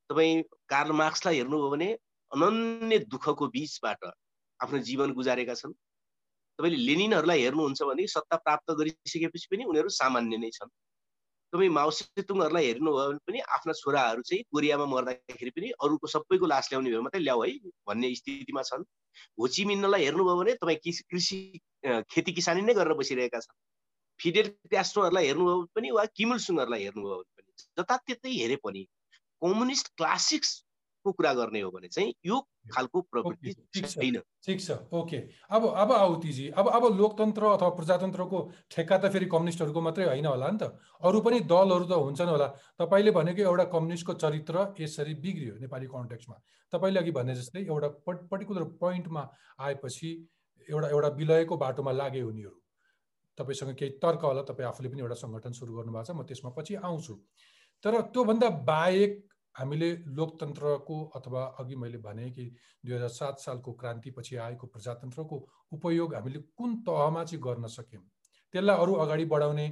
[0.10, 1.90] तपाईँ कार्ल मार्क्सलाई हेर्नुभयो भने
[2.32, 4.06] अनन्य दुःखको बिचबाट
[4.60, 5.74] आफ्नो जीवन गुजारेका छन्।
[6.60, 10.70] तपाईँले लेनिनहरूलाई हेर्नुहुन्छ भने सत्ता प्राप्त गरिसकेपछि पनि उनीहरू सामान्य नै छन्।
[11.54, 16.68] तपाईँ माओ सेतुङहरूलाई हेर्नुभयो भने पनि आफ्ना छोराहरू चाहिँ कोरियामा मर्दाखेरि पनि अरूको सबैको लास
[16.72, 17.52] ल्याउने भयो मात्रै ल्याऊ है
[17.88, 18.84] भन्ने स्थितिमा छन्।
[19.40, 21.38] होचिमिन्नलाई हेर्नुभयो भने तपाईँ कृषि
[22.12, 23.58] खेती किसानी नै गरेर बसिरहेका छन्।
[24.20, 28.84] फिडेल क्यास्ट्रोहरूलाई हेर्नुभयो पनि वा किमुल सुङहरूलाई हेर्नुभयो भने पनि जताततै हेरे पनि
[29.42, 30.52] कम्युनिस्ट क्लासिक्स
[31.08, 32.40] को कुरा गर्ने हो भने चाहिँ यो
[32.74, 35.18] खालको प्रवृत्ति छैन। ठिक छ। ओके
[35.50, 38.40] अब अब आउतीजी अब अब लोकतन्त्र अथवा प्रजातन्त्रको
[38.76, 42.48] ठेक्का त फेरि कम्युनिस्टहरूको मात्रै होइन होला नि त। अरू पनि दलहरू त हुन्छन् होला।
[42.78, 46.36] तपाईँले भनेको एउटा कम्युनिस्टको चरित्र यसरी बिग्रियो नेपाली कन्टेक्समा
[46.74, 49.24] तपाईँले अघि भने जस्तै एउटा पर्टिकुलर पोइन्टमा
[49.60, 50.10] आएपछि
[50.70, 52.56] एउटा एउटा विलयको बाटोमा लागे उनीहरू।
[53.38, 56.76] तपाईँसँग केही तर्क होला तपाईँ आफूले पनि एउटा सङ्गठन सुरु गर्नुभएको छ म त्यसमा पछि
[56.82, 57.14] आउँछु।
[57.84, 59.12] तर त्योभन्दा बाहेक
[59.58, 62.46] हामीले लोकतन्त्रको अथवा अघि मैले भने कि
[62.86, 65.38] दुई हजार सात सालको क्रान्तिपछि आएको प्रजातन्त्रको
[65.74, 68.04] उपयोग हामीले कुन तहमा चाहिँ गर्न सक्यौँ?
[68.54, 69.68] त्यसलाई अरू अगाडि बढाउने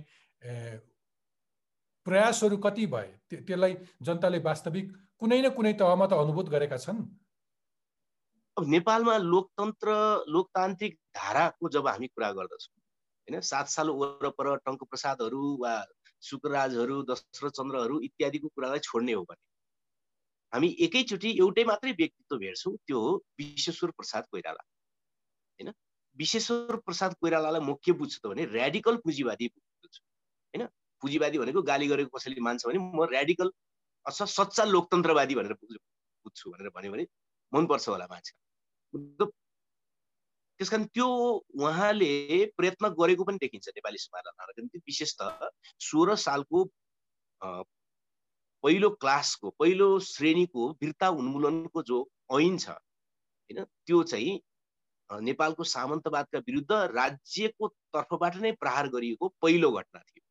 [2.05, 3.11] प्रयासहरू कति भए?
[3.29, 7.05] त्यसलाई जनताले वास्तविक कुनै न कुनै तहमा त अनुभूत गरेका छन्?
[8.57, 9.91] अब नेपालमा लोकतन्त्र
[10.29, 12.75] लोकतान्त्रिक धाराको जब हामी कुरा गर्दछौँ
[13.27, 15.73] होइन सात साल वरपर टङ्क प्रसादहरू वा
[16.21, 19.43] शुक्रराजहरू दशरथ चन्द्रहरू इत्यादिको कुरालाई छोड्ने हो भने
[20.55, 24.63] हामी एकैचोटि एउटै मात्रै व्यक्तित्व भेट्छौँ त्यो हो विश्वेश्वर प्रसाद कोइराला।
[25.59, 25.71] होइन?
[26.15, 30.01] विश्वेश्वर प्रसाद कोइरालालाई म के बुझ्छु त भने ऱ्याडिकल पुँजीवादी बुझ्छु।
[30.53, 30.67] होइन?
[31.01, 33.51] पुँजीवादी भनेको गाली गरेको कसैले मान्छ भने म ऱ्याडिकल
[34.05, 37.05] अथवा सच्चा लोकतन्त्रवादी भनेर बुझ्छु भनेर भन्यो भने
[37.53, 38.31] मनपर्छ होला मान्छे।
[40.59, 41.07] त्यस कारण त्यो
[41.59, 42.11] उहाँले
[42.57, 46.59] प्रयत्न गरेको पनि देखिन्छ नेपाली समाजलाई। विशेष त सोह्र सालको
[48.65, 51.97] पहिलो क्लासको पहिलो श्रेणीको वीरता उन्मूलनको जो
[52.39, 54.39] ऐन छ होइन त्यो चाहिँ
[55.09, 60.21] नेपालको सामन्तवादका विरुद्ध राज्यको तर्फबाट नै प्रहार गरिएको पहिलो घटना थियो।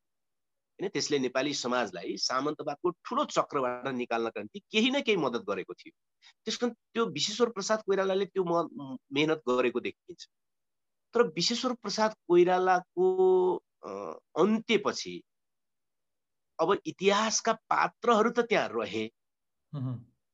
[0.78, 5.92] होइन त्यसले नेपाली समाजलाई सामन्तवादको ठुलो चक्रबाट निकाल्नका निम्ति केही न केही मद्दत गरेको थियो।
[6.46, 8.42] त्यस कारण त्यो विश्वेश्वर प्रसाद कोइरालाले त्यो
[9.14, 10.26] मेहनत गरेको देखिन्छ।
[11.14, 13.06] तर विश्वेश्वर प्रसाद कोइरालाको
[14.42, 15.14] अन्त्यपछि
[16.58, 19.06] अब इतिहासका पात्रहरू त त्यहाँ रहे।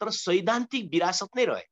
[0.00, 1.64] तर सैद्धान्तिक विरासत नै रहे।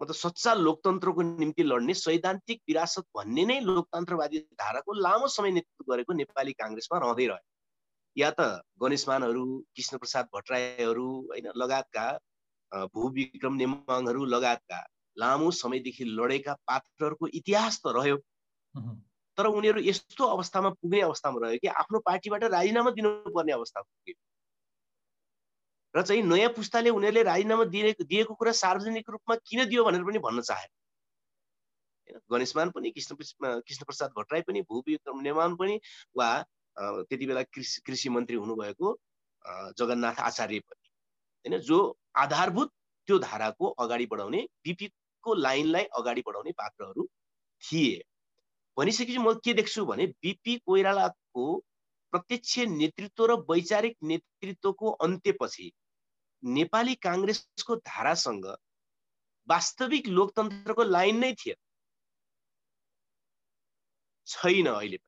[0.00, 6.12] मतलब सच्चा लोकतन्त्रको निम्ति लड्ने सैद्धान्तिक विरासत भन्ने नै लोकतन्त्रवादी धाराको लामो समय नेतृत्व गरेको
[6.12, 7.44] नेपाली काङ्ग्रेसमा रहँदै रह्यो
[8.16, 8.40] या त
[8.80, 9.44] गणेशमानहरू
[9.76, 12.06] कृष्णप्रसाद भट्टराईहरू होइन लगायतका
[12.92, 14.80] भूविक्रम नेमाङहरू लगायतका
[15.16, 18.16] लामो समयदेखि लडेका पात्रहरूको इतिहास त रह्यो।
[19.38, 24.14] तर उनीहरू यस्तो अवस्थामा पुग्ने अवस्थामा रह्यो कि आफ्नो पार्टीबाट राजीनामा दिनुपर्ने अवस्था पुग्यो।
[25.94, 30.18] र चाहिँ नयाँ पुस्ताले उनीहरूले राजीनामा दिए दिएको कुरा सार्वजनिक रूपमा किन दियो भनेर पनि
[30.24, 30.66] भन्न चाहे।
[32.08, 35.80] होइन गणेशमान पनि कृष्ण कृष्ण प्रसाद भट्टराई पनि भूविक्रम नेमान पनि
[36.16, 36.28] वा
[36.76, 38.96] त्यति बेला कृषि कृषि मन्त्री हुनुभएको
[39.78, 40.88] जगन्नाथ आचार्य पनि।
[41.44, 41.78] होइन जो
[42.16, 42.72] आधारभूत
[43.08, 47.08] त्यो धाराको अगाडि बढाउने बिपीको लाइनलाई अगाडि बढाउने पात्रहरू
[47.62, 48.02] थिए।
[48.76, 51.46] भनिसकेपछि म के देख्छु भने बिपी कोइरालाको
[52.12, 55.72] प्रत्यक्ष नेतृत्व र वैचारिक नेतृत्वको अन्त्यपछि
[56.42, 58.46] नेपाली काङ्ग्रेसको धारासँग
[59.48, 61.56] वास्तविक लोकतन्त्रको लाइन नै थिएन
[64.26, 64.98] छैन अहिले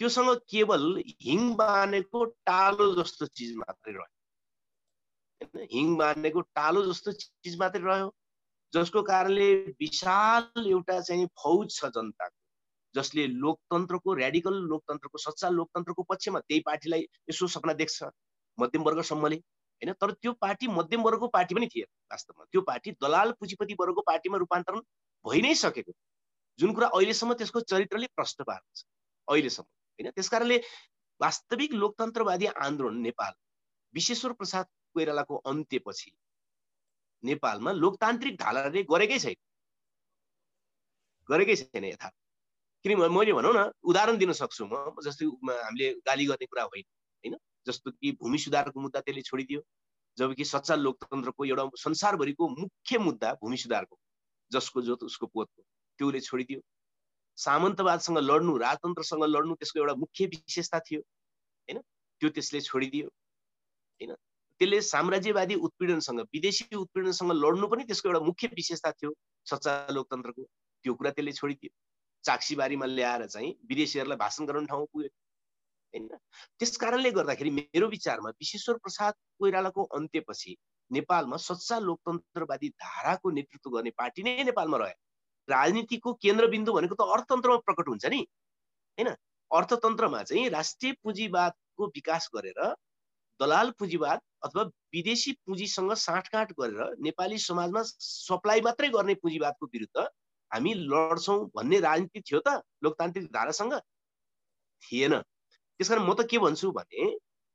[0.00, 0.84] त्योसँग केवल
[1.22, 5.68] हिङ बानेको टालो जस्तो चिज मात्रै रह्यो। होइन?
[5.72, 8.08] हिङ बानेको टालो जस्तो चिज मात्रै रह्यो
[8.72, 9.48] जसको कारणले
[9.80, 12.45] विशाल एउटा चाहिँ फौज छ जनताको।
[12.96, 18.10] जसले लोकतन्त्रको ऱ्याडिकल लोकतन्त्रको सच्चा लोकतन्त्रको पक्षमा त्यही पार्टीलाई यसो सपना देख्छ
[18.58, 19.92] मध्यम वर्गसम्मले होइन?
[19.92, 24.38] तर त्यो पार्टी मध्यम वर्गको पार्टी पनि थिएन वास्तवमा। त्यो पार्टी दलाल पुँजीपति वर्गको पार्टीमा
[24.38, 24.80] रूपान्तरण
[25.24, 25.92] भइ नै सकेको
[26.58, 28.84] जुन कुरा अहिलेसम्म त्यसको चरित्रले प्रश्न पार्छ
[29.28, 30.10] अहिलेसम्म होइन?
[30.10, 30.58] त्यस कारणले
[31.20, 33.32] वास्तविक लोकतन्त्रवादी आन्दोलन नेपाल
[33.94, 36.10] विश्वेश्वर प्रसाद कोइरालाको अन्त्यपछि
[37.24, 39.36] नेपालमा लोकतान्त्रिक धाराले गरेकै छैन।
[41.28, 42.16] गरेकै छैन यथार्थ।
[42.86, 46.84] किन मैले भनौँ न उदाहरण दिन सक्छु म जस्तै हामीले गाली गर्ने कुरा होइन
[47.24, 47.36] होइन?
[47.66, 49.60] जस्तो कि भूमि सुधारको मुद्दा त्यसले छोडिदियो
[50.18, 53.98] जबकि सच्चा लोकतन्त्रको एउटा संसारभरिको मुख्य मुद्दा भूमि सुधारको
[54.50, 56.60] जसको जो उसको पोतको उसले छोडिदियो।
[57.38, 61.80] सामन्तवादसँग लड्नु राजतन्त्रसँग लड्नु त्यसको एउटा मुख्य विशेषता थियो होइन?
[62.20, 64.14] त्यो त्यसले छोडिदियो होइन?
[64.60, 69.10] त्यसले साम्राज्यवादी उत्पीडनसँग विदेशी उत्पीडनसँग लड्नु पनि त्यसको एउटा मुख्य विशेषता थियो
[69.46, 70.42] सच्चा लोकतन्त्रको
[70.84, 71.70] त्यो कुरा त्यसले छोडिदियो।
[72.26, 75.08] चाक्सीबारीमा ल्याएर चाहिँ विदेशीहरूलाई भाषण गराउने ठाउँ पुग्यो।
[75.94, 76.08] होइन?
[76.58, 80.56] त्यस कारणले गर्दाखेरि मेरो विचारमा विश्वेश्वर प्रसाद कोइरालाको अन्त्यपछि
[80.90, 84.98] नेपालमा सच्चा लोकतन्त्रवादी धाराको नेतृत्व गर्ने पार्टी नै नेपालमा रह्यो।
[85.48, 88.20] राजनीतिको केन्द्रबिन्दु भनेको त अर्थतन्त्रमा प्रकट हुन्छ नि।
[88.98, 89.08] होइन?
[89.50, 92.60] अर्थतन्त्रमा चाहिँ राष्ट्रिय पुँजीवादको विकास गरेर
[93.40, 94.62] दलाल पुँजीवाद अथवा
[94.92, 100.08] विदेशी पुँजीसँग साँठगाँठ गरेर नेपाली समाजमा सप्लाई मात्रै गर्ने पुँजीवादको विरुद्ध
[100.50, 103.74] हामी लड्छौँ भन्ने राजनीति थियो त लोकतान्त्रिक धारासँग
[104.82, 107.06] थिएन। त्यस कारण म त के भन्छु भने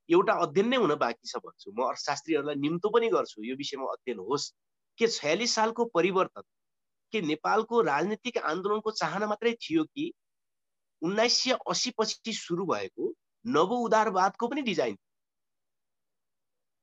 [0.09, 4.19] एउटा अध्ययन नै हुन बाँकी छ भन्छु। म अर्थशास्त्रीहरूलाई निम्तो पनि गर्छु यो विषयमा अध्ययन
[4.19, 4.51] होस्।
[4.99, 6.43] के छयालिस सालको परिवर्तन
[7.13, 10.11] के नेपालको राजनीतिक आन्दोलनको चाहना मात्रै थियो कि
[11.01, 13.13] उन्नाइस सय अस्सी पछि सुरु भएको
[13.45, 14.97] नव उदारवादको पनि डिजाइन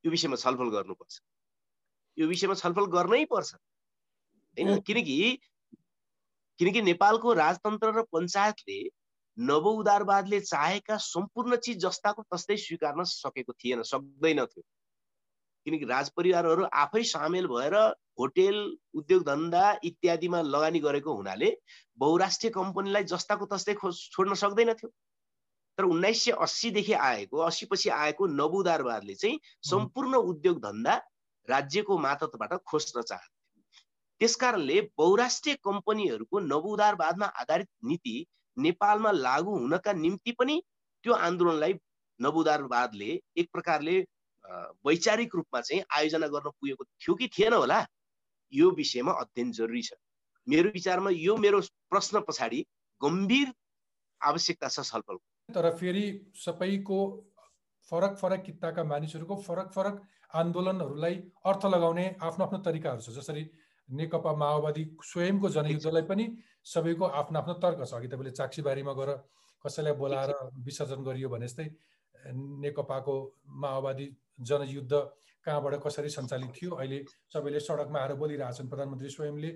[0.04, 1.20] यो विषयमा छलफल गर्नुपर्छ।
[2.16, 4.80] यो विषयमा छलफल गर्नै पर्छ। होइन?
[4.80, 5.38] किनकि
[6.60, 8.78] किनकि नेपालको राजतन्त्र र पञ्चायतले
[9.36, 14.62] नव उदारवादले चाहेका सम्पूर्ण चिज जस्ताको तस्तै स्वीकार्न सकेको थिएन सक्दैन थियो।
[15.66, 17.74] किनकि राजपरिवारहरू आफै सामेल भएर
[18.18, 18.56] होटेल
[18.94, 21.50] उद्योग धन्दा इत्यादिमा लगानी गरेको हुनाले
[21.98, 24.90] बहुराष्ट्रिय कम्पनीलाई जस्ताको तस्तै छोड्न सक्दैन थियो।
[25.78, 29.40] तर उन्नाइस सय अस्सीदेखि आएको अस्सी पछि आएको नव उदारवादले चाहिँ
[29.70, 30.94] सम्पूर्ण उद्योग धन्दा
[31.48, 33.37] राज्यको मातहतबाट खोज्न चाहन्थ्यो।
[34.20, 38.14] त्यसकारणले बहुराष्ट्रिय कम्पनीहरूको नव उदारवादमा आधारित नीति
[38.56, 40.60] नेपालमा लागू हुनका निम्ति पनि
[41.04, 41.74] त्यो आन्दोलनलाई
[42.20, 43.98] नवोदारवादले एक प्रकारले
[44.86, 47.78] वैचारिक रूपमा चाहिँ आयोजना गर्न पुगेको थियो कि थिएन होला
[48.52, 49.92] यो विषयमा अध्ययन जरुरी छ।
[50.46, 52.64] मेरो विचारमा यो मेरो प्रश्न पछाडि
[53.00, 53.52] गम्भीर
[54.20, 56.04] आवश्यकता छ छलफलको। तर फेरि
[56.44, 56.98] सबैको
[57.92, 60.02] फरक फरक किताका मानिसहरूको फरक फरक
[60.34, 63.44] आन्दोलनहरूलाई अर्थ लगाउने आफ्नो आफ्नो तरिकाहरू छ जसरी
[63.88, 66.24] नेकपा माओवादी स्वयंको जनयुद्धलाई पनि
[66.64, 69.10] सबैको आफ्नो आफ्नो तर्क छ अघि तपाईँले चाक्सीबारीमा गएर
[69.64, 70.32] कसैलाई बोलाएर
[70.64, 71.66] विसर्जन गरियो भने जस्तै
[72.62, 73.14] नेकपाको
[73.62, 74.06] माओवादी
[74.40, 74.92] जनयुद्ध
[75.46, 76.70] कहाँबाट कसरी सञ्चालित थियो?
[76.74, 76.98] अहिले
[77.32, 79.50] सबैले सडकमा आएर बोलिरहेछन्। प्रधानमन्त्री स्वयंले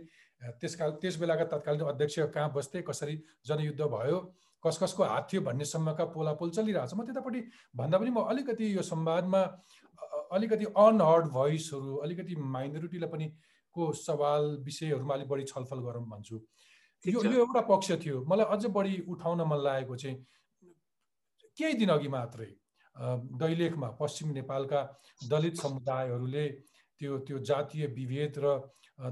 [0.60, 3.16] त्यसकाल त्यस बेलाका तत्कालीन अध्यक्ष कहाँ बस्थे कसरी
[3.46, 4.18] जनयुद्ध भयो
[4.64, 7.40] कस कसको हात थियो भन्नेसम्मका पोलापोल चलिरहेछ। म त्यतापट्टि
[7.76, 9.42] भन्दा पनि म अलिकति यो संवादमा
[10.32, 13.26] अलिकति अनहर्ड भोइसहरू अलिकति माइनोरिटीलाई पनि
[13.74, 16.37] को सवाल विषयहरूमा अलिक बढी छलफल गरौँ भन्छु।
[17.04, 20.16] यो यो एउटा पक्ष थियो। मलाई अझ बढी उठाउन मन लागेको चाहिँ
[21.58, 22.50] केही दिन अघि मात्रै
[23.40, 24.80] दैलेखमा पश्चिम नेपालका
[25.28, 26.46] दलित समुदायहरूले
[27.00, 28.46] त्यो त्यो जातीय विभेद र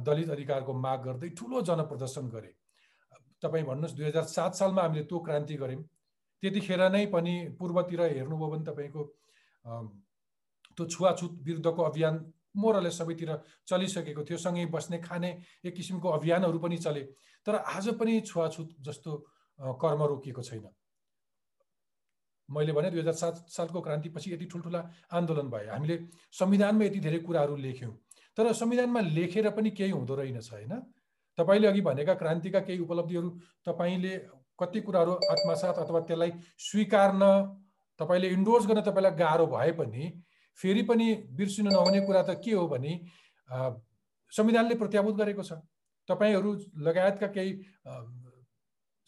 [0.07, 2.53] दलित अधिकारको माग गर्दै ठुलो जनप्रदर्शन गरे।
[3.43, 5.83] तपाईँ भन्नुहोस् दुई हजार सात सालमा हामीले त्यो क्रान्ति गऱ्यौँ।
[6.43, 9.03] त्यतिखेर नै पनि पूर्वतिर हेर्नुभयो भने तपाईँको
[10.77, 12.15] त्यो छुवाछुत विरुद्धको अभियान
[12.55, 13.31] मोरले सबैतिर
[13.69, 15.31] चलिसकेको थियो सँगै बस्ने खाने
[15.65, 17.03] एक किसिमको अभियानहरू पनि चले।
[17.47, 19.17] तर आज पनि छुवाछुत जस्तो
[19.79, 20.69] कर्म रोकिएको छैन।
[22.49, 24.81] मैले भने दुई हजार सात सालको क्रान्तिपछि यति ठुल्ठुला
[25.13, 25.99] आन्दोलन भए। हामीले
[26.33, 27.93] संविधानमा यति धेरै कुराहरू लेख्यौँ।
[28.37, 30.75] तर संविधानमा लेखेर पनि केही हुँदो रहेनछ होइन?
[31.39, 33.31] तपाईँले अघि भनेका क्रान्तिका केही उपलब्धिहरू
[33.67, 34.17] तपाईँले
[34.59, 37.23] कति कुराहरू आत्मसात अथवा त्यसलाई स्वीकार्न
[38.01, 40.05] तपाईँले इन्डोर्स गर्न तपाईँलाई गाह्रो भए पनि
[40.61, 42.93] फेरि पनि बिर्सिनु नहुने कुरा त के हो भने
[44.33, 45.53] संविधानले प्रत्याभूत गरेको छ।
[46.09, 46.51] तपाईँहरू
[46.87, 47.53] लगायतका केही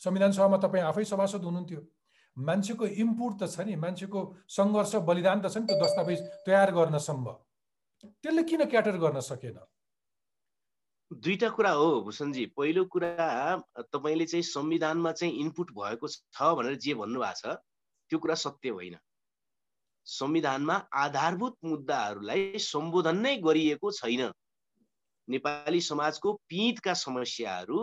[0.00, 1.80] संविधान सभामा तपाईँ आफै सभासद हुनुहुन्थ्यो।
[2.36, 7.26] मान्छेको इम्पुट त छ नि मान्छेको सङ्घर्ष बलिदान त छ नि त्यो दस्तावेज तयार गर्नसम्म
[8.22, 9.58] त्यसले किन क्याटर गर्न सकेन?
[11.10, 13.12] दुईटा कुरा हो भूषणजी। पहिलो कुरा
[13.92, 17.60] तपाईँले चाहिँ संविधानमा चाहिँ इनपुट भएको छ भनेर जे भन्नुभएको छ
[18.10, 18.96] त्यो कुरा सत्य होइन।
[20.06, 24.32] संविधानमा आधारभूत मुद्दाहरूलाई सम्बोधन नै गरिएको छैन।
[25.28, 27.80] नेपाली समाजको पिँधका समस्याहरू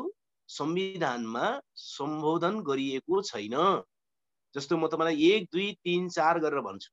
[0.50, 3.56] संविधानमा सम्बोधन गरिएको छैन।
[4.56, 6.92] जस्तो म तपाईँलाई एक दुई तिन चार गरेर भन्छु।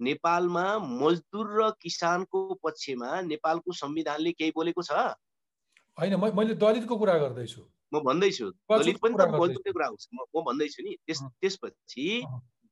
[0.00, 4.90] नेपालमा मजदुर र किसानको पक्षमा नेपालको संविधानले केही बोलेको छ?
[5.98, 10.82] होइन मैले दलितको कुरा गर्दैछु। म भन्दैछु। दलित पनि त मजदुरको कुरा आउँछ म भन्दैछु
[10.82, 12.06] नि। त्यस त्यसपछि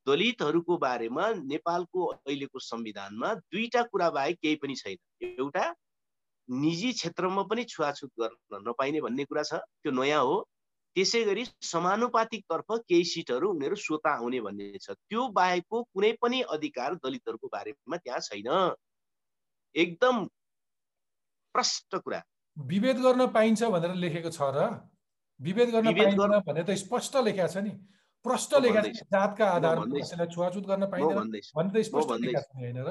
[0.07, 5.65] दलितहरूको बारेमा नेपालको अहिलेको संविधानमा दुईटा कुरा बाहेक केही पनि छैन। एउटा
[6.49, 10.37] निजी क्षेत्रमा पनि छुवाछुत गर्न नपाइने भन्ने कुरा छ त्यो नयाँ हो।
[10.97, 16.41] त्यसै गरी समानुपातिक तर्फ केही सिटहरू उनीहरू स्वता आउने भन्ने छ। त्यो बाहेकको कुनै पनि
[16.55, 18.49] अधिकार दलितहरूको बारेमा त्यहाँ छैन।
[19.75, 20.25] एकदम
[21.55, 22.23] प्रष्ट कुरा।
[22.57, 24.71] विभेद गर्न पाइन्छ भनेर लेखेको छ र।
[25.41, 27.73] विभेद गर्न पाइँदैन भने त स्पष्ट लेखेको छ नि।
[28.25, 28.55] प्रष्ट
[29.13, 31.19] जातका आधारमा छुवाछुत गर्न पाइँदैन।
[31.57, 32.91] भने त स्पष्ट लेखेको छ होइन र?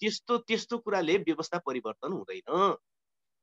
[0.00, 2.76] त्यस्तो त्यस्तो कुराले व्यवस्था परिवर्तन हुँदैन।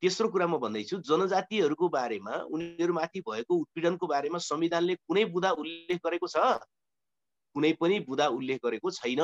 [0.04, 6.28] तेस्रो कुरा म भन्दैछु जनजातिहरूको बारेमा उनीहरूमाथि भएको उत्पीडनको बारेमा संविधानले कुनै बुदा उल्लेख गरेको
[6.28, 6.38] छ?
[7.56, 9.22] कुनै पनि बुदा उल्लेख गरेको छैन।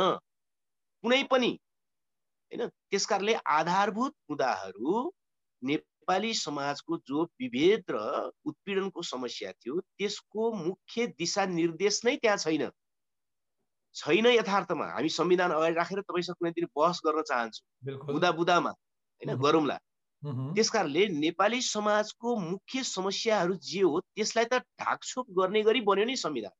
[1.04, 1.52] कुनै पनि
[2.52, 2.68] होइन?
[2.90, 5.12] त्यसकारणले आधारभूत मुद्दाहरू
[5.62, 12.70] नेपाली समाजको जो विभेद र उत्पीडनको समस्या थियो त्यसको मुख्य दिशा निर्देश नै त्यहाँ छैन।
[13.94, 17.62] छैन यथार्थमा। हामी संविधान अगाडि राखेर तपाईँसँग कुनै दिन बहस गर्न चाहन्छु।
[18.14, 19.78] बुदा बुदामा होइन गरौँला।
[20.24, 26.16] त्यस कारणले नेपाली समाजको मुख्य समस्याहरू जे हो त्यसलाई त ढाकछोप गर्ने गरी बन्यो नि
[26.16, 26.52] संविधान।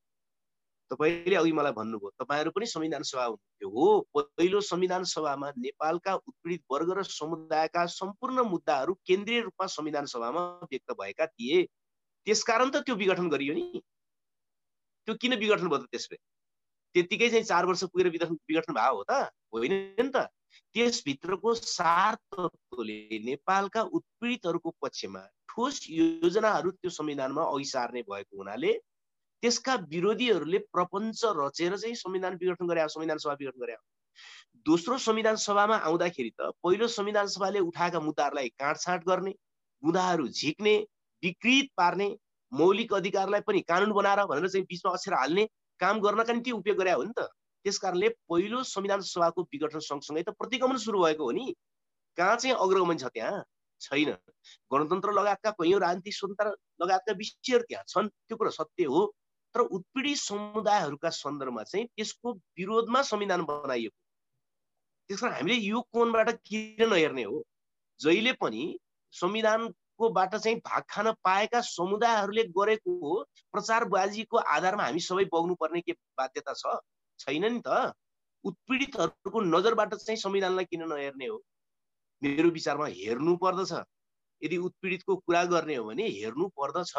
[0.90, 6.62] तपाईँले अघि मलाई भन्नुभयो तपाईँहरू पनि संविधान सभा हुनुहुन्थ्यो हो। पहिलो संविधान सभामा नेपालका उत्पीडित
[6.70, 11.62] वर्ग र समुदायका सम्पूर्ण मुद्दाहरू केन्द्रीय रूपमा संविधान सभामा व्यक्त भएका थिए।
[12.26, 13.80] त्यसकारण त त्यो विघटन गरियो नि।
[15.06, 16.16] त्यो किन विघटन भयो त त्यसले?
[16.94, 19.12] त्यत्तिकै चाहिँ चार वर्ष पुगेर विघटन विघटन भयो हो त
[19.52, 20.26] होइन नि त?
[20.74, 28.72] त्यसभित्रको सार तत्त्वले नेपालका उत्पीडितहरूको पक्षमा ठोस योजनाहरू त्यो संविधानमा अघि सार्ने भएको हुनाले
[29.42, 33.76] त्यसका विरोधीहरूले प्रपञ्च रचेर चाहिँ संविधान विघटन गरे संविधान सभा विघटन गरे।
[34.66, 39.34] दोस्रो संविधान सभामा आउँदाखेरि त पहिलो संविधान सभाले उठाएका मुद्दाहरूलाई काँडछाँट गर्ने
[39.82, 40.76] मुद्दाहरू झिक्ने
[41.22, 42.08] विकृत पार्ने
[42.52, 45.44] मौलिक अधिकारलाई पनि कानुन बनाएर भनेर चाहिँ बिचमा अक्षर हाल्ने
[45.80, 47.28] काम गर्नका निम्ति उपयोग गरे हो नि त।
[47.64, 51.54] त्यस कारणले पहिलो संविधान सभाको विघटन सँगसँगै त प्रतिगमन सुरु भएको हो नि।
[52.18, 53.44] कहाँ चाहिँ अग्रगमन छ त्यहाँ?
[53.80, 54.10] छैन।
[54.70, 59.00] गणतन्त्र लगायतका कैयौँ राजनीतिक स्वतन्त्र लगायतका विषयहरू त्यहाँ छन् त्यो कुरो सत्य हो।
[59.54, 63.96] तर उत्पीडित समुदायहरूका सन्दर्भमा चाहिँ त्यसको विरोधमा संविधान बनाइएको
[65.08, 67.42] त्यस कारण हामीले यो कोणबाट किन नहेर्ने हो?
[68.00, 68.78] जहिले पनि
[69.12, 76.52] संविधानकोबाट चाहिँ भाग खान पाएका समुदायहरूले गरेको प्रचार बाजीको आधारमा हामी सबै बग्नुपर्ने के बाध्यता
[76.54, 76.78] छ?
[77.18, 77.92] छैन नि त।
[78.44, 81.42] उत्पीडितहरूको नजरबाट चाहिँ संविधानलाई किन नहेर्ने हो?
[82.22, 83.72] मेरो विचारमा हेर्नु पर्दछ।
[84.42, 86.92] यदि उत्पीडितको कुरा गर्ने हो भने हेर्नु पर्दछ।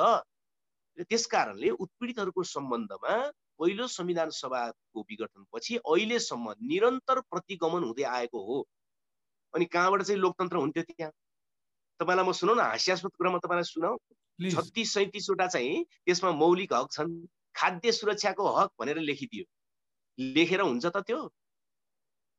[0.98, 3.16] त्यस कारणले उत्पीडितहरूको सम्बन्धमा
[3.60, 8.58] पहिलो संविधान सभाको विघटनपछि अहिलेसम्म निरन्तर प्रतिगमन हुँदै आएको हो।
[9.54, 11.12] अनि कहाँबाट चाहिँ लोकतन्त्र हुन्थ्यो त्यहाँ?
[12.00, 13.98] तपाईँलाई म सुनाउ न हास्यास्पद कुरा म तपाईँलाई सुनाऊ
[14.40, 19.46] छत्तिस सैतिसवटा चाहिँ त्यसमा मौलिक हक छन्। खाद्य सुरक्षाको हक भनेर लेखिदियो।
[20.18, 21.30] लेखेर हुन्छ त त्यो?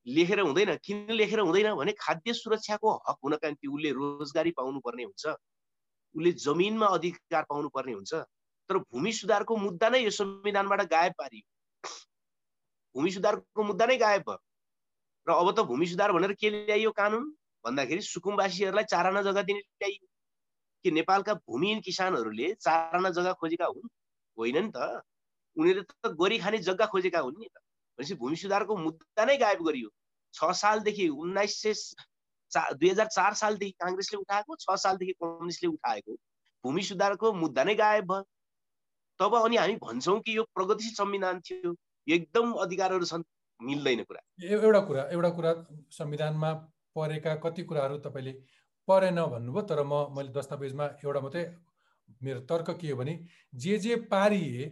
[0.06, 5.04] लेखेर हुँदैन। किन लेखेर हुँदैन भने खाद्य सुरक्षाको हक हुनका निम्ति उसले रोजगारी पाउनु पर्ने
[5.04, 5.24] हुन्छ।
[6.14, 8.12] उसले जमिनमा अधिकार पाउनु पर्ने हुन्छ।
[8.68, 11.42] तर भूमि सुधारको मुद्दा नै यो संविधानबाट गायब पारियो।
[12.94, 14.38] भूमि सुधारको मुद्दा नै गायब भयो।
[15.28, 17.24] र अब त भूमि सुधार भनेर के ल्याइयो कानुन?
[17.64, 20.06] भन्दाखेरि सुकुम्बासीहरूलाई चाराना जग्गा दिने ल्याइयो।
[20.84, 23.88] कि नेपालका भूमिहीन किसानहरूले चाराना जग्गा खोजेका हुन्?
[24.38, 25.02] होइन नि त।
[25.56, 27.56] उनीहरूले त गरी खाने जग्गा खोजेका हुन् नि त।
[27.98, 29.90] भनेपछि भूमि सुधारको मुद्दा नै गायब गरियो।
[30.34, 31.74] छ सालदेखि उन्नाइस सय
[32.52, 36.12] चा दुई हजार चार सालदेखि काङ्ग्रेसले उठाएको छ सालदेखि कम्युनिस्टले उठाएको।
[36.64, 38.24] भूमि सुधारको मुद्दा नै गायब भयो।
[39.22, 41.74] तब अनि हामी भन्छौँ कि यो प्रगतिशील संविधान थियो।
[42.06, 43.22] एकदम अधिकारहरू छन्
[43.60, 45.52] मिल्दैन कुरा। एउटा कुरा एउटा कुरा
[45.94, 46.52] संविधानमा
[46.96, 48.32] परेका कति कुराहरू तपाईँले
[48.88, 51.44] परेन भन्नुभयो तर म मैले दस्तावेजमा एउटा मात्रै
[52.22, 53.14] मेरो तर्क के हो भने
[53.54, 54.64] जे जे पारिए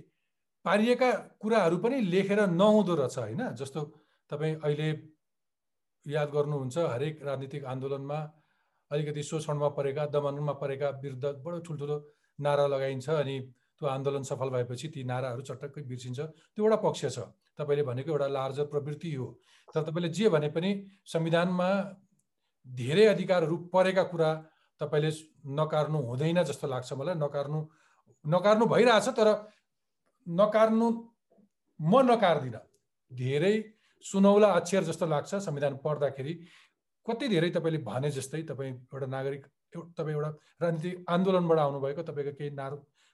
[0.64, 1.10] पारिएका
[1.40, 3.42] कुराहरू पनि लेखेर नहुँदो रहेछ होइन?
[3.54, 3.80] जस्तो
[4.30, 4.90] तपाईँ अहिले
[6.06, 8.18] याद गर्नुहुन्छ हरेक राजनीतिक आन्दोलनमा
[8.90, 11.96] अलिकति शोषणमा परेका दमनमा परेका विरुद्ध बडो ठुल्ठुलो
[12.38, 13.36] नारा लगाइन्छ अनि
[13.80, 16.20] त्यो आन्दोलन सफल भएपछि ती नाराहरू चटक्कै बिर्सिन्छ।
[16.52, 17.18] त्यो एउटा पक्ष छ।
[17.56, 19.26] तपाईँले भनेको एउटा लार्जर प्रवृत्ति हो।
[19.74, 20.70] तर तपाईँले जे भने पनि
[21.06, 21.68] संविधानमा
[22.66, 24.30] धेरै अधिकारहरू परेका कुरा
[24.80, 25.10] तपाईँले
[25.56, 27.60] नकार्नु हुँदैन जस्तो लाग्छ मलाई। नकार्नु
[28.24, 29.28] नकार्नु भइरहेछ तर
[30.26, 30.86] नकार्नु
[31.80, 32.62] म नकार्दिनँ।
[33.10, 33.54] धेरै
[34.04, 36.34] सुनौला अक्षर जस्तो लाग्छ संविधान पढ्दाखेरि।
[37.06, 39.46] कति धेरै तपाईँले भने जस्तै तपाईँ एउटा नागरिक
[39.96, 40.30] तपाईँ एउटा
[40.62, 42.68] राजनीतिक आन्दोलनबाट आउनुभएको तपाईँको केही ना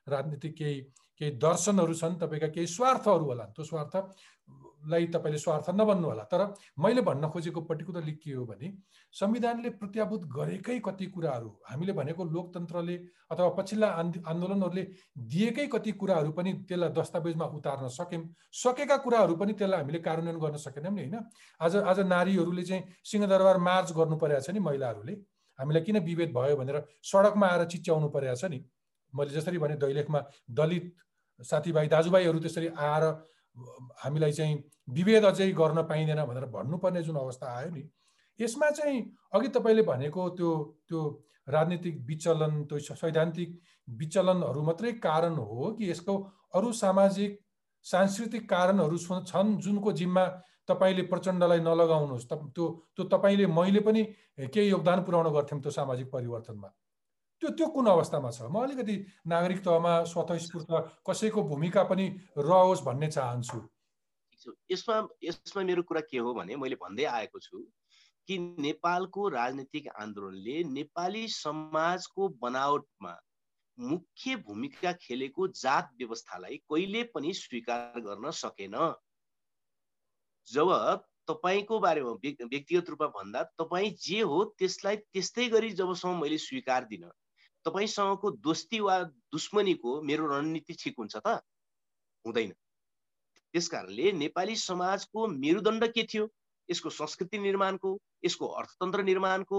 [0.09, 0.81] राजनीतिक केही
[1.21, 6.43] केही दर्शनहरू छन् तपाईँका केही स्वार्थहरू होला। त्यो स्वार्थलाई तपाईँले स्वार्थ नबन्नु होला। तर
[6.79, 8.69] मैले भन्न खोजेको पर्टिकुलरली के हो भने
[9.15, 12.97] संविधानले प्रत्याभूत गरेकै कति कुराहरू हामीले भनेको लोकतन्त्रले
[13.33, 14.85] अथवा पछिल्ला आन्दोलनहरूले
[15.33, 20.57] दिएकै कति कुराहरू पनि त्यसलाई दस्तावेजमा उतार्न सक्यौँ सकेका कुराहरू पनि त्यसलाई हामीले कार्यान्वयन गर्न
[20.61, 21.17] सकेनौँ नि होइन?
[21.61, 25.15] आज आज नारीहरूले चाहिँ सिंहदरबार मार्च गर्नु परेको छ नि महिलाहरूले।
[25.59, 28.61] हामीलाई किन विभेद भयो भनेर सडकमा आएर चिच्याउनु परेको छ नि?
[29.15, 30.95] मैले जसरी भने दैलेखमा दलित
[31.41, 33.05] साथीभाइ दाजुभाइहरू त्यसरी आएर
[34.05, 34.57] हामीलाई चाहिँ
[34.91, 37.89] विभेद अझै गर्न पाइँदैन भनेर भन्नुपर्ने जुन अवस्था आयो नि
[38.41, 39.01] यसमा चाहिँ
[39.35, 40.51] अघि तपाईँले भनेको त्यो
[40.89, 41.01] त्यो
[41.49, 43.61] राजनीतिक विचलन त्यो सैद्धान्तिक
[43.99, 46.15] विचलनहरू मात्रै कारण हो कि यसको
[46.55, 47.39] अरू सामाजिक
[47.87, 50.27] सांस्कृतिक कारणहरू छन् जुनको जिम्मा
[50.69, 52.67] तपाईँले प्रचण्डलाई नलगाउनुहोस्। त्यो
[52.97, 54.03] त्यो तपाईँले मैले पनि
[54.51, 56.69] केही योगदान पुर्याउन गर्थ्यौँ त्यो सामाजिक परिवर्तनमा।
[57.43, 58.43] त्यो त्यो कुन अवस्थामा छ?
[58.49, 58.95] म अलिकति
[59.29, 60.71] नागरिक तहमा स्वतस्फूर्त
[61.09, 62.07] कसैको भूमिका पनि
[62.39, 63.59] रहोस् भन्ने चाहन्छु।
[64.71, 67.59] यसमा यसमा मेरो कुरा के हो भने मैले भन्दै आएको छु
[68.29, 73.13] कि नेपालको राजनीतिक आन्दोलनले नेपाली समाजको बनावटमा
[73.79, 78.77] मुख्य भूमिका खेलेको जात व्यवस्थालाई कहिले पनि स्वीकार गर्न सकेन।
[80.49, 80.69] जब
[81.29, 87.05] तपाईँको बारेमा व्यक्तिगत रूपमा भन्दा तपाईँ जे हो त्यसलाई त्यस्तै गरी जबसम्म मैले स्वीकार दिन।
[87.67, 89.03] तपाईँसँगको दोस्ती वा
[89.35, 91.43] दुश्मनीको मेरो रणनीति ठिक हुन्छ त?
[92.25, 92.51] हुँदैन।
[93.55, 96.29] त्यस कारणले नेपाली समाजको मेरुदण्ड के थियो?
[96.69, 99.59] यसको संस्कृति निर्माणको यसको अर्थतन्त्र निर्माणको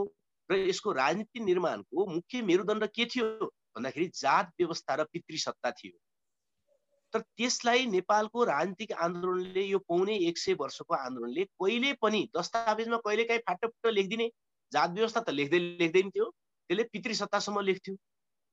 [0.50, 3.28] र यसको राजनीति निर्माणको मुख्य मेरुदण्ड के थियो?
[3.76, 5.98] भन्दाखेरि जात व्यवस्था र पितृसत्ता थियो।
[7.14, 13.24] तर त्यसलाई नेपालको राजनीतिक आन्दोलनले यो पौने एक सय वर्षको आन्दोलनले कहिले पनि दस्तावेजमा कहिले
[13.24, 14.28] काहीँ फाटोफुटो लेखिदिने
[14.72, 16.32] जात व्यवस्था त लेख्दै लेख्दैन थियो।
[16.70, 17.96] त्यसले पितृसत्तासम्म लेख्थ्यो।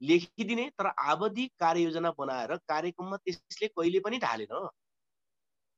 [0.03, 4.69] लेखिदिने तर आवधिक कार्ययोजना बनाएर कार्यक्रममा त्यसले कहिले पनि ढालेन।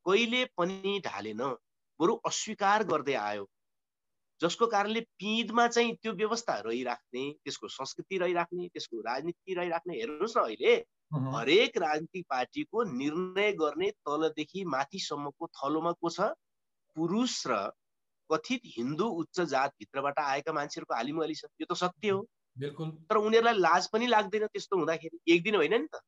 [0.07, 1.43] कहिले पनि ढालेन।
[2.01, 3.49] बरु अस्वीकार गर्दै आयो।
[4.41, 10.41] जसको कारणले पिँधमा चाहिँ त्यो व्यवस्था रहिराख्ने त्यसको संस्कृति रहिराख्ने त्यसको राजनीति रहिराख्ने हेर्नुहोस् न
[10.41, 10.75] अहिले।
[11.15, 16.21] हरेक राजनीतिक पार्टीको निर्णय गर्ने तलदेखि माथिसम्मको थलोमा को छ?
[16.97, 17.73] पुरुष र
[18.31, 22.21] कथित हिन्दू उच्च जातभित्रबाट आएका मान्छेहरूको हालिमुहाली छ यो त सत्य हो।
[22.57, 26.01] बिल्कुल। तर उनीहरूलाई लाज पनि लाग्दैन त्यस्तो हुँदाखेरि। एक दिन होइन नि त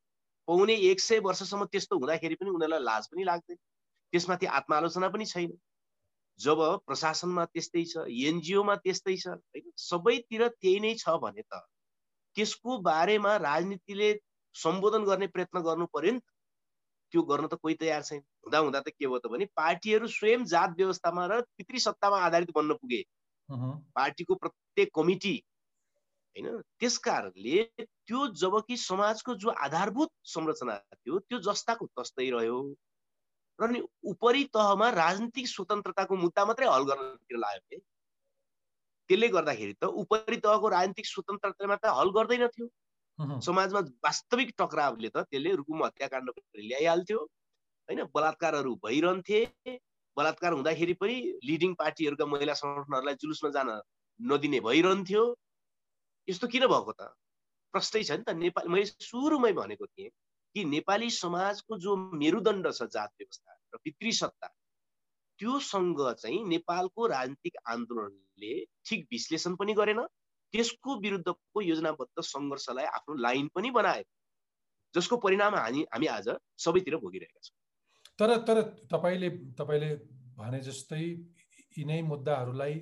[0.48, 3.58] पाउने एक सय वर्षसम्म त्यस्तो हुँदाखेरि पनि उनीहरूलाई लाज पनि लाग्दैन।
[4.12, 5.52] त्यसमाथि आत्मालोचना पनि छैन।
[6.40, 11.62] जब प्रशासनमा त्यस्तै छ एनजिओमा त्यस्तै छ होइन सबैतिर त्यही नै छ भने त
[12.36, 14.10] त्यसको बारेमा राजनीतिले
[14.54, 16.37] सम्बोधन गर्ने प्रयत्न गर्नु पर्यो नि त।
[17.12, 20.44] त्यो गर्न त कोही तयार छैन। हुँदा हुँदा त के भयो त भने पार्टीहरू स्वयं
[20.46, 23.02] जात व्यवस्थामा र पितृ सत्तामा आधारित बन्न पुगे।
[23.48, 25.36] पार्टीको प्रत्येक कमिटी
[26.36, 32.58] होइन त्यस कारणले त्यो जब कि समाजको जो आधारभूत संरचना थियो त्यो जस्ताको तस्तै रह्यो।
[33.58, 37.76] र नि उपरि तहमा राजनीतिक स्वतन्त्रताको मुद्दा मात्रै हल गर्नतिर लाग्यो के?
[39.10, 42.66] त्यसले गर्दाखेरि त उपरि तहको राजनीतिक स्वतन्त्रतामा त हल गर्दैनथ्यो
[43.18, 47.20] समाजमा वास्तविक टक्रावले त त्यसले रुकुम हत्याकाण्ड ल्याइहाल्थ्यो।
[47.88, 49.40] होइन बलात्कारहरू भइरहन्थे।
[50.16, 53.68] बलात्कार हुँदाखेरि पनि लिडिङ पार्टीहरूका महिला सङ्गठनहरूलाई जुलुसमा जान
[54.20, 55.22] नदिने भइरहन्थ्यो।
[56.28, 57.10] यस्तो किन भएको त?
[57.74, 60.10] प्रष्टै छ नि त। नेपाली मैले सुरुमै भनेको थिएँ
[60.54, 64.48] कि नेपाली समाजको जो मेरुदण्ड छ जात व्यवस्था र पितृ सत्ता
[65.38, 68.54] त्योसँग चाहिँ नेपालको राजनीतिक आन्दोलनले
[68.86, 70.00] ठिक विश्लेषण पनि गरेन।
[70.54, 74.04] त्यसको विरुद्धको योजनाबद्ध सङ्घर्षलाई आफ्नो लाइन पनि बनायो
[74.94, 76.28] जसको परिणाम हामी हामी आज
[76.58, 77.56] सबैतिर भोगिरहेका छौँ।
[78.18, 79.28] तर तर तपाईँले
[79.58, 79.90] तपाईँले
[80.38, 81.02] भने जस्तै
[81.78, 82.74] यिनै मुद्दाहरूलाई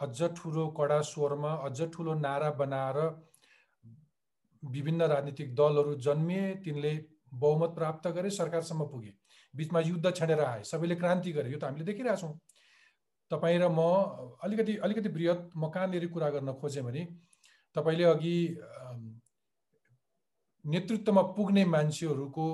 [0.00, 2.98] अझ ठुलो कडा स्वरमा अझ ठुलो नारा बनाएर
[4.62, 6.92] विभिन्न राजनीतिक दलहरू जन्मिए तिनले
[7.34, 9.12] बहुमत प्राप्त गरे सरकारसम्म पुगे।
[9.54, 12.32] बिचमा युद्ध छेडेर आए सबैले क्रान्ति गरे यो त हामीले देखिरहेछौँ।
[13.30, 13.80] तपाईँ र म
[14.42, 17.04] अलिकति अलिकति बृहत म कहाँनिर कुरा गर्न खोजेँ भने
[17.76, 18.36] तपाईँले अघि
[20.64, 22.46] नेतृत्वमा पुग्ने मान्छेहरूको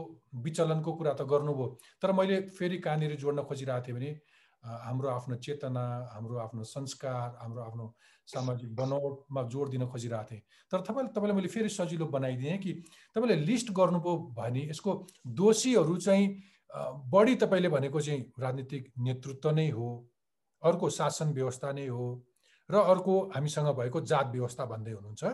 [0.45, 1.67] विचलनको कुरा त गर्नुभयो
[2.03, 4.11] तर मैले फेरि कहाँनिर जोड्न खोजिरहेको थिएँ भने
[4.65, 7.95] हाम्रो आफ्नो चेतना हाम्रो आफ्नो संस्कार हाम्रो आफ्नो
[8.29, 10.41] सामाजिक बनावटमा जोड दिन खोजिरहेको थिएँ।
[10.73, 12.73] तर तपाईँले तपाईँलाई मैले फेरि सजिलो बनाइदिएँ कि
[13.17, 14.95] तपाईँले लिस्ट गर्नुभयो भने यसको
[15.41, 16.27] दोषीहरू चाहिँ
[17.13, 19.89] बढी तपाईँले भनेको चाहिँ राजनीतिक नेतृत्व नै हो।
[20.65, 22.07] अर्को शासन व्यवस्था नै हो
[22.69, 25.25] र अर्को हामीसँग भएको जात व्यवस्था भन्दै हुनुहुन्छ।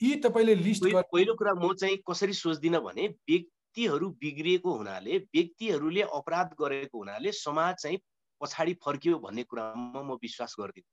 [0.00, 6.54] यी तपाईँले लिस्ट पहिलो कुरा म चाहिँ कसरी सोच्दिनँ भने व्यक्तिहरू बिग्रिएको हुनाले व्यक्तिहरूले अपराध
[6.60, 7.98] गरेको हुनाले समाज चाहिँ
[8.40, 10.90] पछाडि फर्कियो भन्ने कुरामा म विश्वास गर्दिनँ।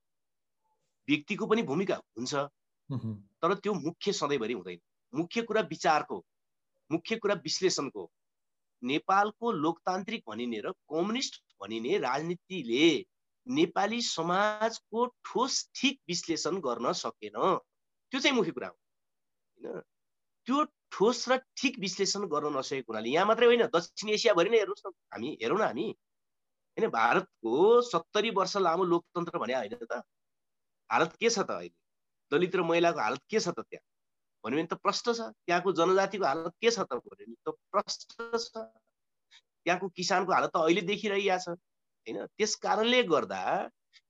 [1.08, 2.34] व्यक्तिको पनि भूमिका हुन्छ
[3.42, 4.80] तर त्यो मुख्य सधैँभरि हुँदैन।
[5.14, 6.18] मुख्य कुरा विचारको
[6.90, 8.10] मुख्य कुरा विश्लेषणको
[8.82, 12.88] नेपालको लोकतान्त्रिक भनिने र कम्युनिस्ट भनिने राजनीतिले
[13.48, 17.38] नेपाली समाजको ठोस ठिक विश्लेषण गर्न सकेन।
[18.12, 19.82] त्यो चाहिँ मुख्य कुरा हो। होइन?
[20.48, 24.86] त्यो ठोस र ठिक विश्लेषण गर्न नसकेको हुनाले यहाँ मात्रै होइन दक्षिण एसियाभरि नै हेर्नुहोस्
[24.86, 25.88] न हामी हेरौँ न हामी।
[26.78, 30.02] होइन भारतको सत्तरी वर्ष लामो लोकतन्त्र भने होइन त।
[30.90, 31.76] हालत के छ त अहिले?
[32.32, 33.86] दलित र महिलाको हालत के छ त त्यहाँ?
[34.44, 38.38] भन्यो भने त प्रश्न छ। त्यहाँको जनजातिको हालत के छ त भन्यो भने त प्रश्न
[38.38, 38.85] छ।
[39.66, 42.26] त्यहाँको किसानको हालत त अहिले देखिरहेको छ। होइन?
[42.38, 43.42] त्यस कारणले गर्दा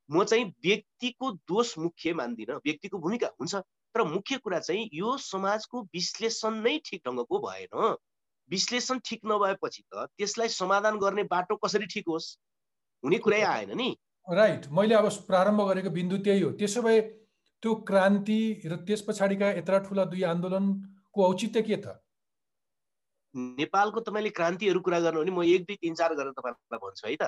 [0.10, 3.56] म चाहिँ व्यक्तिको दोष मुख्य मान्दिनँ। व्यक्तिको भूमिका हुन्छ।
[3.96, 7.96] तर मुख्य कुरा चाहिँ यो समाजको विश्लेषण नै ठिक ढङ्गको भएन।
[8.52, 12.28] विश्लेषण ठिक नभएपछि त त्यसलाई समाधान गर्ने बाटो कसरी ठिक होस्?
[13.04, 13.90] हुने कुरै आएन नि।
[14.28, 17.02] राइट। मैले अब प्रारम्भ गरेको बिन्दु त्यही हो। त्यसो भए
[17.64, 22.05] त्यो क्रान्ति र त्यस पछाडिका यत्र ठुला दुई आन्दोलनको औचित्य के त?
[23.36, 27.16] नेपालको तपाईँले क्रान्तिहरू कुरा गर्नु भने म एक दुई तिन चार गरेर तपाईँलाई भन्छु है
[27.16, 27.24] त?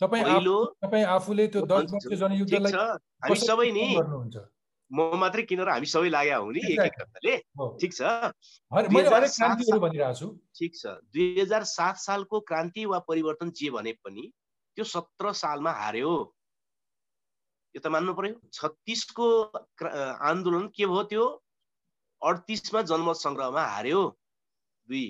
[0.00, 3.86] तपाईँ आफूले त्यो हामी सबै नि
[4.90, 7.34] म मात्रै किनेर हामी सबै लाग्या हौ नि एक एक ढङ्गले
[7.80, 8.00] ठिक छ।
[10.58, 14.24] ठिक छ। दुई हजार सात सालको क्रान्ति वा परिवर्तन जे भने पनि
[14.76, 16.12] त्यो सत्र सालमा हार्यो।
[17.74, 19.26] यो त मान्नु पर्यो। छत्तिसको
[20.30, 21.24] आन्दोलन के भयो त्यो?
[22.22, 24.02] अडतिसमा जनमत सङ्ग्रहमा हार्यो।
[24.88, 25.06] दुई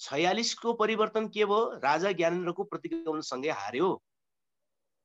[0.00, 1.80] छयालिसको परिवर्तन के भयो?
[1.84, 4.02] राजा ज्ञानेन्द्रको प्रतिगमनसँगै हार्यो।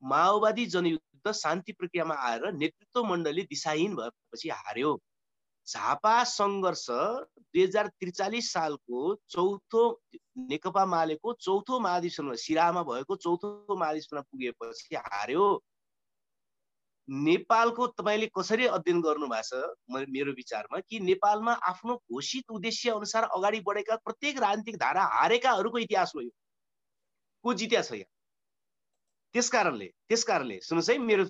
[0.04, 5.00] माओवादी जनयुद्ध शान्ति प्रक्रियामा आएर नेतृत्व मण्डली दिशाहीन भएपछि हार्यो।
[5.68, 10.02] झापा सङ्घर्ष दुई हजार त्रिचालिस सालको चौथो
[10.38, 15.64] नेकपा मालेको चौथो महाधिवेशनमा सिरामा भएको चौथो महाधिवेशनमा पुगेपछि हार्यो।
[17.10, 23.24] नेपालको तपाईँले कसरी अध्ययन गर्नु भएको छ मेरो विचारमा कि नेपालमा आफ्नो घोषित उद्देश्य अनुसार
[23.38, 26.30] अगाडि बढेका प्रत्येक राजनीतिक धारा हारेकाहरूको इतिहास हो यो।
[27.46, 28.12] को जित्या छ यहाँ?
[29.36, 31.26] त्यस कारणले त्यस कारणले सुन्नुहोस् है मेरो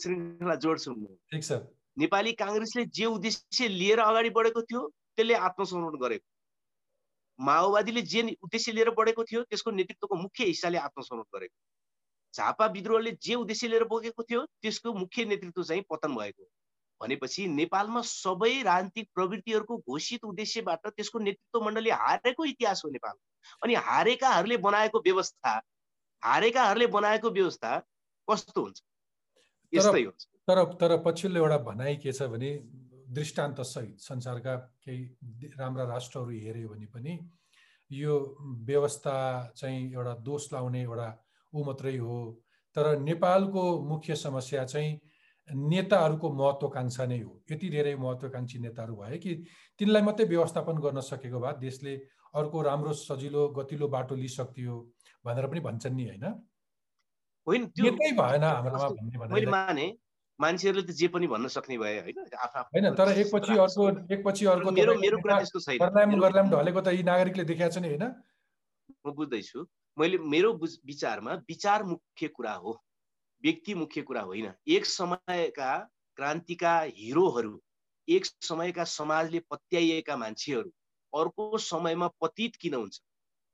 [0.00, 0.94] श्रृङ्खला जोड्छु
[1.32, 1.52] ठिक छ।
[1.96, 6.26] नेपाली काङ्ग्रेसले जे उद्देश्य लिएर अगाडि बढेको थियो त्यसले आत्मसमर्पण गरेको
[7.38, 11.56] माओवादीले जे उद्देश्य लिएर बढेको थियो त्यसको नेतृत्वको मुख्य हिस्साले आत्मसमर्पण गरेको
[12.36, 16.48] झापा विद्रोहले जे उद्देश्य लिएर बोकेको थियो त्यसको मुख्य नेतृत्व चाहिँ पतन भएको
[17.00, 23.16] भनेपछि नेपालमा सबै राजनीतिक प्रवृत्तिहरूको घोषित उद्देश्यबाट त्यसको नेतृत्व मण्डली हारेको इतिहास हो नेपाल।
[23.62, 25.52] अनि हारेकाहरूले बनाएको व्यवस्था
[26.22, 27.78] हारेकाहरूले बनाएको व्यवस्था
[28.28, 28.82] कस्तो हुन्छ?
[29.72, 32.50] यस्तै हुन्छ तर तर पछिल्लो एउटा भनाइ के छ भने
[33.12, 34.56] दृष्टान्त सहित संसारका
[34.86, 37.18] केही राम्रा राष्ट्रहरू हेऱ्यो भने पनि
[37.90, 38.14] यो
[38.70, 39.16] व्यवस्था
[39.56, 41.08] चाहिँ एउटा दोष लाउने एउटा
[41.56, 42.18] ऊ मात्रै हो।
[42.76, 44.90] तर नेपालको मुख्य समस्या चाहिँ
[45.48, 49.34] नेताहरूको महत्त्वकाङ्क्षा नै हो। यति धेरै महत्त्वकाङ्क्षी नेताहरू भए कि
[49.80, 51.94] तिनलाई मात्रै व्यवस्थापन गर्न सकेको भए देशले
[52.34, 54.74] अर्को राम्रो सजिलो गतिलो बाटो लिइसक्थ्यो
[55.24, 56.26] भनेर पनि भन्छन् नि होइन?
[57.46, 58.86] भएन हाम्रोमा
[59.54, 59.86] माने
[60.40, 62.94] मान्छेहरूले त जे पनि भन्न सक्ने भए होइन?
[62.98, 63.84] तर एकपछि अर्को
[64.14, 64.68] एकपछि अर्को
[66.52, 68.04] ढलेको त यी नागरिकले देखाएको छ नि होइन?
[69.06, 69.60] म बुझ्दैछु।
[69.98, 70.52] मैले मेरो
[70.86, 72.82] विचारमा विचार मुख्य कुरा हो
[73.42, 75.76] व्यक्ति मुख्य कुरा होइन। एक समयका
[76.16, 77.60] क्रान्तिका हिरोहरू
[78.08, 80.70] एक समयका समाजले पत्याइएका मान्छेहरू
[81.12, 83.00] अर्को समयमा पतित किन हुन्छ?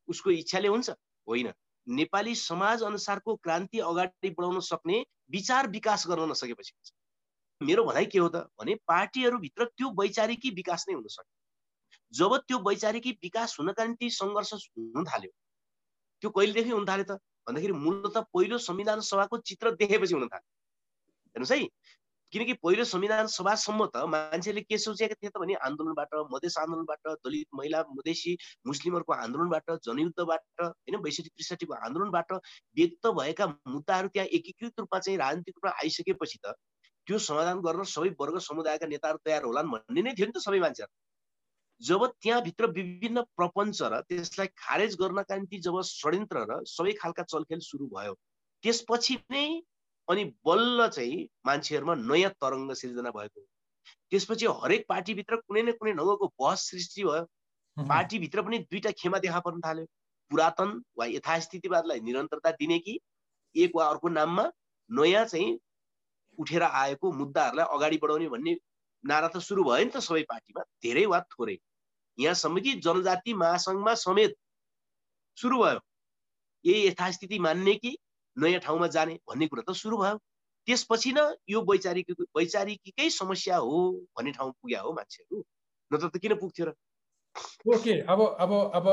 [0.09, 0.90] उसको इच्छाले हुन्छ?
[1.28, 1.53] होइन।
[1.86, 6.93] नेपाली समाज अनुसारको क्रान्ति अगाडि बढाउन सक्ने विचार विकास गर्न नसकेपछि हुन्छ।
[7.61, 8.36] मेरो भनाइ के हो त?
[8.59, 14.53] भने पार्टीहरूभित्र त्यो वैचारिकी विकास नै हुन सक्यो। जब त्यो वैचारिकी विकास हुनका निम्ति सङ्घर्ष
[14.55, 15.30] हुन थाल्यो
[16.23, 17.18] त्यो कहिलेदेखि हुन थाल्यो त?
[17.47, 20.51] भन्दाखेरि मूलत पहिलो संविधान सभाको चित्र देखेपछि हुन थाल्यो
[21.35, 21.66] हेर्नुहोस् है
[22.33, 27.49] किनकि पहिलो संविधान सभासम्म त मान्छेले के सोचेका थिए त भने आन्दोलनबाट मधेस आन्दोलनबाट दलित
[27.55, 32.33] महिला मधेसी मुस्लिमहरूको आन्दोलनबाट जनयुद्धबाट होइन बैसठी त्रिसठीको आन्दोलनबाट
[32.77, 36.55] व्यक्त भएका मुद्दाहरू त्यहाँ एकीकृत रूपमा चाहिँ राजनीतिक रूपमा आइसकेपछि त
[37.07, 40.61] त्यो समाधान गर्न सबै वर्ग समुदायका नेताहरू तयार होलान् भन्ने नै थियो नि त सबै
[40.61, 40.93] मान्छेहरू।
[41.83, 47.61] जब त्यहाँभित्र विभिन्न प्रपञ्च र त्यसलाई खारेज गर्नका निम्ति जब षड्यन्त्र र सबै खालका चलखेल
[47.61, 48.14] सुरु भयो
[48.64, 49.47] त्यसपछि नै
[50.09, 53.47] अनि बल्ल चाहिँ मान्छेहरूमा नयाँ तरङ्ग सिर्जना भएको
[54.12, 57.24] त्यसपछि हरेक पार्टीभित्र कुनै न कुनै ढङ्गको बहस सृष्टि भयो।
[57.76, 59.87] पार्टीभित्र पनि दुईटा खेमा देखा पर्न थाल्यो।
[60.30, 62.99] पुरातन वा यथास्थितिवादलाई निरन्तरता दिने कि
[63.55, 64.45] एक वा अर्को नाममा
[64.91, 65.59] नयाँ चाहिँ
[66.39, 68.57] उठेर आएको मुद्दाहरूलाई अगाडि बढाउने भन्ने
[69.05, 71.57] नारा त सुरु भयो नि त सबै पार्टीमा धेरै वा थोरै।
[72.19, 74.37] यहाँसम्म कि जनजाति महासङ्घमा समेत
[75.39, 75.81] सुरु भयो।
[76.65, 77.97] यही यथास्थिति मान्ने कि
[78.37, 80.19] नयाँ ठाउँमा जाने भन्ने कुरा त सुरु भयो।
[80.69, 83.79] त्यसपछि न यो वैचारिक वैचारिकै समस्या हो
[84.19, 85.45] भन्ने ठाउँ पुग्या हो मान्छेहरू।
[85.91, 86.73] नत्र त किन पुग्थ्यो र?
[87.67, 88.87] ओके अब अब अब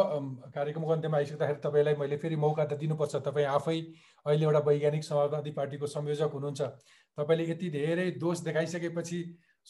[0.56, 3.78] कार्यक्रमको अन्त्यमा आइसक्दाखेरि तपाईँलाई मैले फेरि मौका त दिनुपर्छ। तपाईँ आफै
[4.26, 6.62] अहिले एउटा वैज्ञानिक समाजवादी पार्टीको संयोजक हुनुहुन्छ।
[7.18, 9.20] तपाईँले यति धेरै दोष देखाइसकेपछि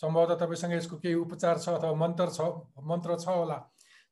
[0.01, 2.41] सम्भवतः तपाईँसँग यसको केही उपचार छ अथवा मन्त्र छ
[2.89, 3.57] मन्त्र छ होला।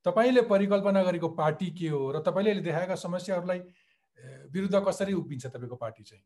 [0.05, 3.59] तपाईँले परिकल्पना गरेको पार्टी के हो र तपाईँले देखाएका समस्याहरूलाई
[4.53, 6.23] विरुद्ध कसरी उभिन्छ तपाईँको पार्टी चाहिँ?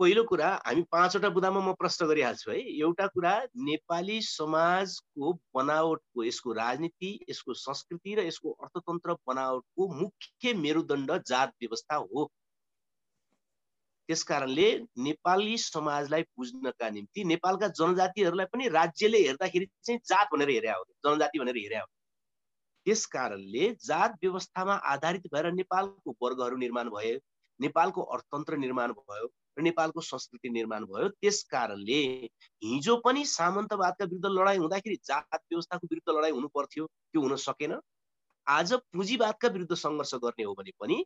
[0.00, 6.52] पहिलो कुरा हामी पाँचवटा बुदामा म प्रश्न गरिहाल्छु है। एउटा कुरा नेपाली समाजको बनावटको यसको
[6.54, 12.30] राजनीति यसको संस्कृति र यसको अर्थतन्त्र बनावटको मुख्य मेरुदण्ड जात व्यवस्था हो।
[14.08, 14.66] त्यस कारणले
[15.06, 21.38] नेपाली समाजलाई बुझ्नका निम्ति नेपालका जनजातिहरूलाई पनि राज्यले हेर्दाखेरि चाहिँ जात भनेर हेरे हो जनजाति
[21.38, 21.86] भनेर हेरे हो
[22.86, 27.18] त्यस कारणले जात व्यवस्थामा आधारित भएर नेपालको वर्गहरू निर्माण भए
[27.60, 29.26] नेपालको अर्थतन्त्र निर्माण भयो
[29.58, 32.00] र नेपालको संस्कृति निर्माण भयो। त्यस कारणले
[32.62, 37.74] हिजो पनि सामन्तवादका विरुद्ध लडाइँ हुँदाखेरि जात व्यवस्थाको विरुद्ध लडाइँ हुनु पर्थ्यो त्यो हुन सकेन।
[38.46, 41.04] आज पुँजीवादका विरुद्ध सङ्घर्ष गर्ने हो भने पनि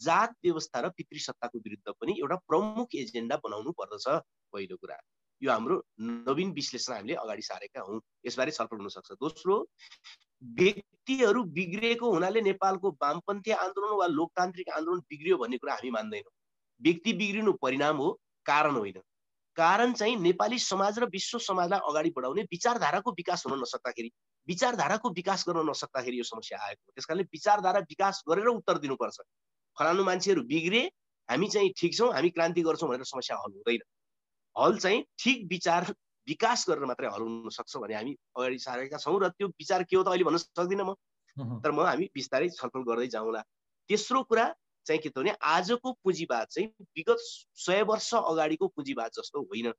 [0.00, 4.06] जात व्यवस्था र पितृ सत्ताको विरुद्ध पनि एउटा प्रमुख एजेन्डा बनाउनु पर्दछ
[4.52, 4.96] पहिलो कुरा।
[5.42, 9.56] यो हाम्रो नवीन विश्लेषण हामीले अगाडि सारेका हौँ। यसबारे छलफल हुन सक्छ दोस्रो
[10.42, 16.32] व्यक्तिहरू बिग्रिएको हुनाले नेपालको वामपन्थी आन्दोलन वा लोकतान्त्रिक आन्दोलन बिग्रियो भन्ने कुरा हामी मान्दैनौँ।
[16.80, 18.10] व्यक्ति बिग्रिनु परिणाम हो
[18.46, 19.00] कारण होइन।
[19.56, 24.10] कारण चाहिँ नेपाली समाज र विश्व समाजलाई अगाडि बढाउने विचारधाराको विकास हुन नसक्दाखेरि
[24.48, 29.18] विचारधाराको विकास गर्न नसक्दाखेरि यो समस्या आएको त्यस कारणले विचारधारा विकास गरेर उत्तर दिनुपर्छ।
[29.80, 30.82] फलानु मान्छेहरू बिग्रे
[31.28, 33.82] हामी चाहिँ ठिक छौँ हामी क्रान्ति गर्छौँ भनेर समस्या हल हुँदैन।
[34.56, 35.94] हल चाहिँ ठिक विचार
[36.28, 40.02] विकास गरेर मात्रै हराउन सक्छ भने हामी अगाडि सारेका छौँ र त्यो विचार के हो
[40.02, 40.94] त अहिले भन्न सक्दिनँ म।
[41.62, 43.40] तर म हामी बिस्तारै छलफल गर्दै जाउँला।
[43.90, 44.44] तेस्रो कुरा
[44.86, 47.20] चाहिँ के त भने आजको पुँजीवाद चाहिँ विगत
[47.56, 49.72] सय वर्ष अगाडिको पुँजीवाद जस्तो होइन।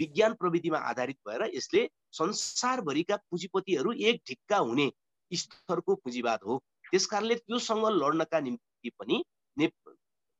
[0.00, 4.90] विज्ञान प्रविधिमा आधारित भएर यसले संसारभरिका पुँजीपतिहरू एक ढिक्का हुने
[5.30, 6.58] स्तरको पुँजीवाद हो।
[6.90, 9.24] त्यस कारणले त्योसँग लड्नका निम्ति पनि
[9.56, 9.70] ने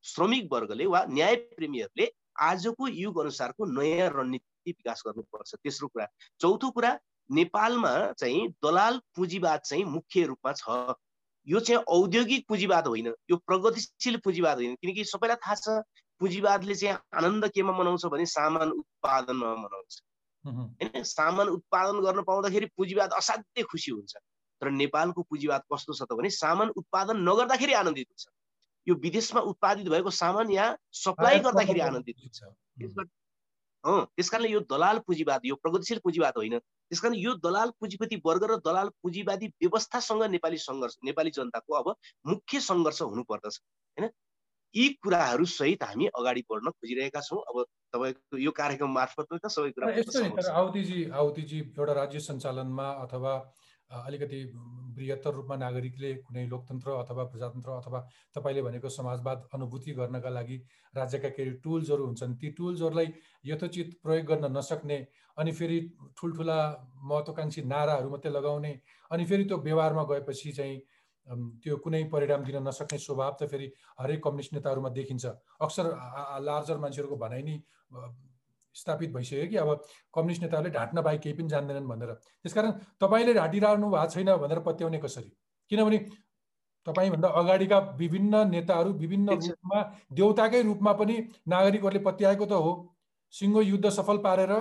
[0.05, 6.07] श्रमिक वर्गले वा न्याय प्रेमीहरूले आजको युग अनुसारको नयाँ रणनीति विकास गर्नुपर्छ। तेस्रो कुरा
[6.41, 6.99] चौथो कुरा
[7.31, 10.95] नेपालमा चाहिँ दलाल पुँजीवाद चाहिँ मुख्य रूपमा छ।
[11.47, 15.83] यो चाहिँ औद्योगिक पुँजीवाद होइन यो प्रगतिशील पुँजीवाद होइन किनकि सबैलाई थाहा छ
[16.21, 20.03] पुँजीवादले चाहिँ आनन्द केमा मनाउँछ भने सामान उत्पादनमा मनाउँछ।
[20.45, 24.17] होइन सामान उत्पादन गर्न पाउँदाखेरि पुँजीवाद असाध्यै खुसी हुन्छ।
[24.63, 28.27] तर नेपालको पुँजीवाद कस्तो छ त भने सामान उत्पादन नगर्दाखेरि आनन्दित हुन्छ।
[28.87, 32.39] यो विदेशमा उत्पादित भएको सामान यहाँ सप्लाई गर्दाखेरि आनन्दित हुन्छ।
[34.15, 38.43] त्यस कारणले यो दलाल पुँजीवाद यो प्रगतिशील पुँजीवाद होइन। त्यस कारण यो दलाल पुँजीपति वर्ग
[38.51, 41.95] र दलाल पुँजीवादी व्यवस्थासँग नेपाली सङ्घर्ष नेपाली जनताको अब
[42.27, 43.59] मुख्य सङ्घर्ष हुनुपर्दछ
[43.99, 44.11] होइन?
[44.75, 47.57] यी कुराहरू सहित हामी अगाडि बढ्न खोजिरहेका छौँ। अब
[47.93, 49.87] तपाईँको यो कार्यक्रम मार्फत त सबै कुरा
[51.75, 53.33] एउटा राज्य सञ्चालनमा अथवा
[53.93, 54.39] अलिकति
[54.97, 58.01] बृहत्तर रूपमा नागरिकले कुनै लोकतन्त्र अथवा प्रजातन्त्र अथवा
[58.37, 60.57] तपाईँले भनेको समाजवाद अनुभूति गर्नका लागि
[60.95, 63.13] राज्यका केही टुल्सहरू हुन्छन् ती टुल्सहरूलाई
[63.45, 64.99] यथोचित प्रयोग गर्न नसक्ने
[65.37, 65.79] अनि फेरि
[66.17, 66.59] ठुल्ठुला
[67.05, 68.73] महत्त्वकाङ्क्षी नाराहरू मात्रै लगाउने
[69.11, 70.81] अनि फेरि त्यो व्यवहारमा गएपछि चाहिँ
[71.63, 75.25] त्यो कुनै परिणाम दिन नसक्ने स्वभाव त फेरि हरेक कम्युनिस्ट नेताहरूमा देखिन्छ।
[75.61, 75.85] अक्सर
[76.43, 77.57] लार्जर मान्छेहरूको भनाइ नै
[78.75, 82.13] स्थापित भइसक्यो कि अब कम्युनिस्ट नेताहरूले ढाँट्न बाहेक केही पनि जान्दैनन् भनेर।
[82.43, 82.71] त्यसकारण
[83.01, 85.31] तपाईँले ढाँटिरहनु भएको छैन भनेर पत्याउने कसरी?
[85.71, 85.99] किनभने
[86.87, 91.17] तपाईँभन्दा अगाडिका विभिन्न नेताहरू विभिन्न रूपमा देउताकै रूपमा पनि
[91.49, 92.73] नागरिकहरूले पत्याएको त हो।
[93.35, 94.53] सिङ्गो युद्ध सफल पारेर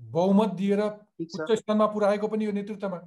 [0.00, 0.80] बहुमत दिएर
[1.20, 2.98] उच्च स्थानमा पुर्याएको पनि यो नेतृत्वमा।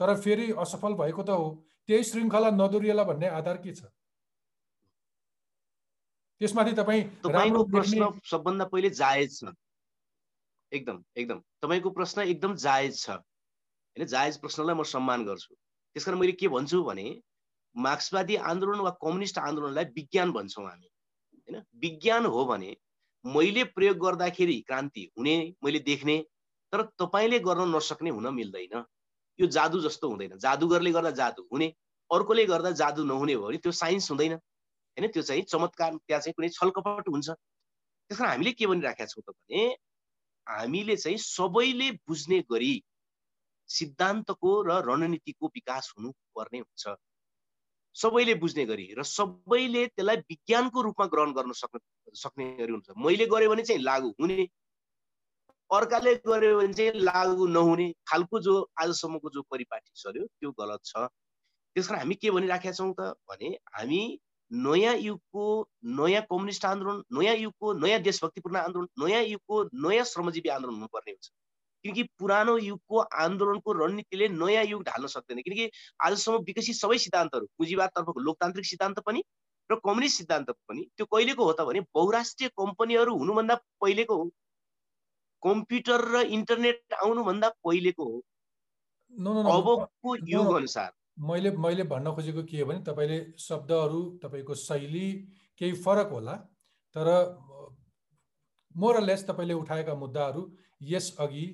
[0.00, 1.48] तर फेरि असफल भएको त हो।
[1.88, 3.82] त्यही श्रृङ्खला नदोरिएला भन्ने आधार के छ?
[6.40, 9.54] त्यसमाथि तपाईँ प्रश्न सबभन्दा पहिले जायज छ।
[10.72, 16.18] एकदम एकदम। तपाईँको प्रश्न एकदम जायज छ। होइन जायज प्रश्नलाई म सम्मान गर्छु। त्यस कारण
[16.18, 17.06] मैले के भन्छु भने
[17.76, 20.88] मार्क्सवादी आन्दोलन वा कम्युनिस्ट आन्दोलनलाई विज्ञान भन्छौँ हामी।
[21.48, 22.76] होइन विज्ञान हो भने
[23.24, 26.18] मैले प्रयोग गर्दाखेरि क्रान्ति हुने मैले देख्ने
[26.72, 28.84] तर तपाईँले गर्न नसक्ने हुन मिल्दैन।
[29.38, 31.68] यो जादु जस्तो हुँदैन। जादुगरले गर्दा जादु हुने
[32.10, 36.34] अर्कोले गर्दा जादु नहुने हो भने त्यो साइन्स हुँदैन। होइन त्यो चाहिँ चमत्कार त्यहाँ चाहिँ
[36.36, 39.76] कुनै छलकपट हुन्छ। त्यस कारण हामीले के भनिराखेका छौँ त भने
[40.46, 42.74] हामीले चाहिँ सबैले बुझ्ने गरी
[43.68, 46.96] सिद्धान्तको र रणनीतिको विकास हुनुपर्ने हुन्छ।
[47.96, 53.26] सबैले बुझ्ने गरी र सबैले त्यसलाई विज्ञानको रूपमा ग्रहण गर्न सक्ने सक्ने गरी हुन्छ। मैले
[53.26, 54.48] गरेँ भने चाहिँ लागु हुने
[55.70, 61.08] अर्काले गर्यो भने चाहिँ लागु नहुने खालको जो आजसम्मको जो परिपाटी चल्यो त्यो गलत छ।
[61.76, 64.00] त्यस कारण हामी के भनिराखेका छौँ त भने हामी
[64.52, 65.44] नयाँ युगको
[65.98, 71.30] नयाँ कम्युनिस्ट आन्दोलन नयाँ युगको नयाँ देशभक्तिपूर्ण आन्दोलन नयाँ युगको नयाँ श्रमजीवी आन्दोलन हुनुपर्ने हुन्छ।
[71.84, 78.20] किनकि पुरानो युगको आन्दोलनको रणनीतिले नयाँ युग ढाल्न सक्दैन। किनकि आजसम्म विकसित सबै सिद्धान्तहरू पुँजीवादतर्फको
[78.20, 79.22] लोकतान्त्रिक सिद्धान्त पनि
[79.70, 84.30] र कम्युनिस्ट सिद्धान्त पनि त्यो कहिलेको हो त भने बहुराष्ट्रिय कम्पनीहरू हुनुभन्दा पहिलेको हो।
[85.42, 88.18] कम्प्युटर र इन्टरनेट आउनुभन्दा पहिलेको हो।
[89.52, 95.06] अबको युग अनुसार मैले मैले भन्न खोजेको के हो भने तपाईँले शब्दहरू तपाईँको शैली
[95.60, 96.34] केही फरक होला
[96.94, 97.08] तर
[98.74, 100.42] मोरलेस तपाईँले उठाएका मुद्दाहरू
[100.82, 101.46] यसअघि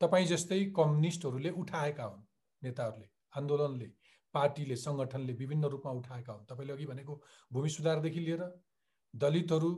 [0.00, 2.24] तपाईँ जस्तै कम्युनिस्टहरूले उठाएका हुन्
[2.62, 3.88] नेताहरूले आन्दोलनले
[4.34, 7.20] पार्टीले सङ्गठनले विभिन्न रूपमा उठाएका हुन्। तपाईँले अघि भनेको
[7.50, 8.42] भूमि सुधारदेखि लिएर
[9.14, 9.70] दलितहरू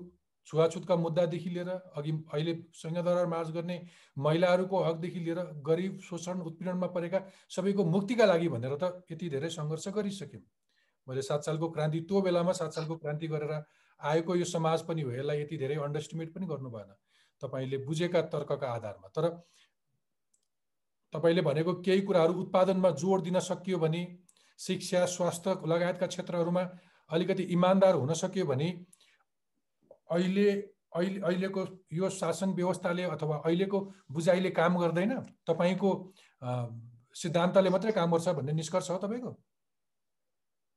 [0.47, 3.77] छुवाछुतका मुद्दादेखि लिएर अघि अहिले संयदरार मार्च गर्ने
[4.19, 7.21] महिलाहरूको हकदेखि लिएर गरिब शोषण उत्पीडनमा परेका
[7.51, 10.43] सबैको मुक्तिका लागि भनेर त यति धेरै सङ्घर्ष गरिसक्यौँ।
[11.07, 13.63] मैले सात सालको क्रान्ति त्यो बेलामा सात सालको क्रान्ति गरेर
[14.01, 16.95] आएको यो समाज पनि हो यसलाई यति धेरै अन्डरस्टिमेट पनि गर्नु भएन।
[17.43, 19.29] तपाईँले बुझेका तर्कका आधारमा। तर
[21.13, 24.03] तपाईँले भनेको केही कुराहरू उत्पादनमा जोड दिन सकियो भने
[24.59, 26.63] शिक्षा स्वास्थ्य लगायतका क्षेत्रहरूमा
[27.11, 28.69] अलिकति इमान्दार हुन सक्यो भने
[30.13, 30.47] अहिले
[30.93, 31.61] अहिले अहिलेको
[31.93, 33.79] यो शासन व्यवस्थाले अथवा अहिलेको
[34.13, 35.13] बुझाइले काम गर्दैन?
[35.49, 35.91] तपाईँको
[37.17, 39.31] सिद्धान्तले मात्रै काम गर्छ भन्ने निष्कर्ष हो तपाईँको?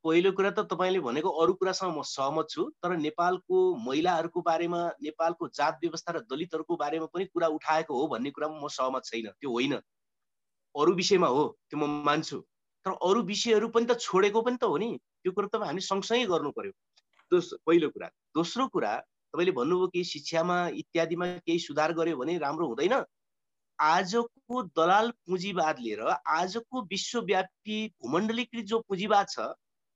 [0.06, 5.48] पहिलो कुरा त तपाईँले भनेको अरू कुरासँग म सहमत छु तर नेपालको महिलाहरूको बारेमा नेपालको
[5.60, 9.52] जात व्यवस्था र दलितहरूको बारेमा पनि कुरा उठाएको हो भन्ने कुरामा म सहमत छैन त्यो
[9.52, 9.74] होइन।
[10.76, 12.40] अरू विषयमा हो त्यो म मान्छु।
[12.86, 14.90] तर अरू विषयहरू पनि त छोडेको पनि त हो नि
[15.24, 16.72] त्यो कुरो त हामी सँगसँगै गर्नु पर्यो।
[17.32, 18.08] दोस् पहिलो कुरा।
[18.38, 18.94] दोस्रो कुरा
[19.36, 23.04] तपाईँले भन्नुभयो कि शिक्षामा इत्यादिमा केही सुधार गर्यो भने राम्रो हुँदैन।
[23.80, 29.52] आजको दलाल पुँजीवाद लिएर आजको विश्वव्यापी भूमण्डलीकृत जो पुँजीवाद छ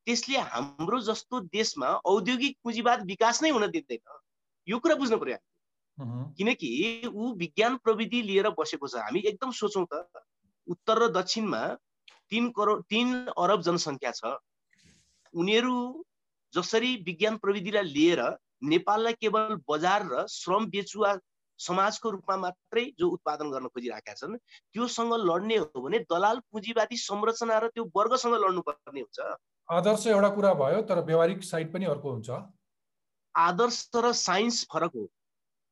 [0.08, 4.20] त्यसले हाम्रो जस्तो देशमा औद्योगिक पुँजीवाद विकास नै हुन दिँदैन।
[4.68, 5.38] यो कुरा बुझ्नु पर्यो
[6.36, 6.70] किनकि
[7.08, 10.04] ऊ विज्ञान प्रविधि लिएर बसेको छ। हामी एकदम सोचौँ त
[10.68, 11.64] उत्तर र दक्षिणमा
[12.30, 14.36] तिन करोड तिन अरब जनसङ्ख्या छ।
[15.34, 15.76] उनीहरू
[16.54, 18.22] जसरी विज्ञान प्रविधिलाई लिएर
[18.62, 21.18] नेपाललाई केवल बजार र श्रम बेचुवा
[21.60, 24.38] समाजको रूपमा मात्रै जो उत्पादन गर्न खोजिरहेका छन्
[24.74, 29.20] त्योसँग लड्ने हो भने दलाल पुँजीवादी संरचना र त्यो वर्गसँग लड्नु पर्ने हुन्छ।
[29.70, 32.30] आदर्श एउटा कुरा भयो तर व्यवहारिक साइड पनि अर्को हुन्छ।
[33.36, 35.04] आदर्श र साइन्स फरक हो।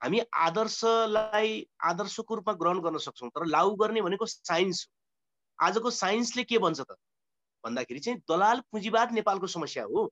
[0.02, 6.44] हामी आदर्शलाई आदर्शको रूपमा ग्रहण गर्न सक्छौँ तर लागु गर्ने भनेको साइन्स हो। आजको साइन्सले
[6.44, 6.96] के भन्छ त?
[7.64, 10.12] भन्दाखेरि चाहिँ दलाल पुँजीवाद नेपालको समस्या हो।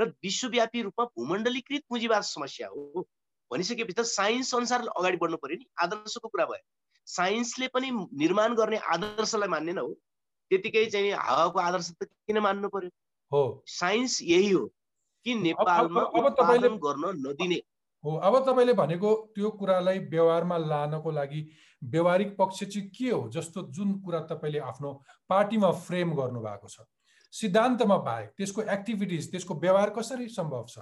[0.00, 3.06] र विश्वव्यापी रूपमा भूमण्डलीकृत पुँजीवाद समस्या हो।
[3.50, 6.64] भनिसकेपछि त साइन्स अनुसार अगाडि बढ्नु पर्यो नि। आदर्शको कुरा भयो।
[7.06, 9.92] साइन्सले पनि निर्माण गर्ने आदर्शलाई मान्ने हो।
[10.50, 12.90] त्यतिकै चाहिँ हावाको आदर्श त किन मान्नु पर्यो?
[13.32, 14.66] हो। साइन्स यही हो
[15.26, 17.60] कि नेपालमा उत्पादन गर्न नदिने।
[18.04, 21.40] हो अब तपाईँले भनेको त्यो कुरालाई व्यवहारमा लानको लागि
[21.82, 23.28] व्यवहारिक पक्ष चाहिँ के हो?
[23.28, 24.92] जस्तो जुन कुरा तपाईँले आफ्नो
[25.28, 26.80] पार्टीमा फ्रेम गर्नु भएको छ।
[27.32, 30.78] सिद्धान्तमा बाहेक त्यसको एक्टिभिटिज त्यसको व्यवहार कसरी सम्भव छ?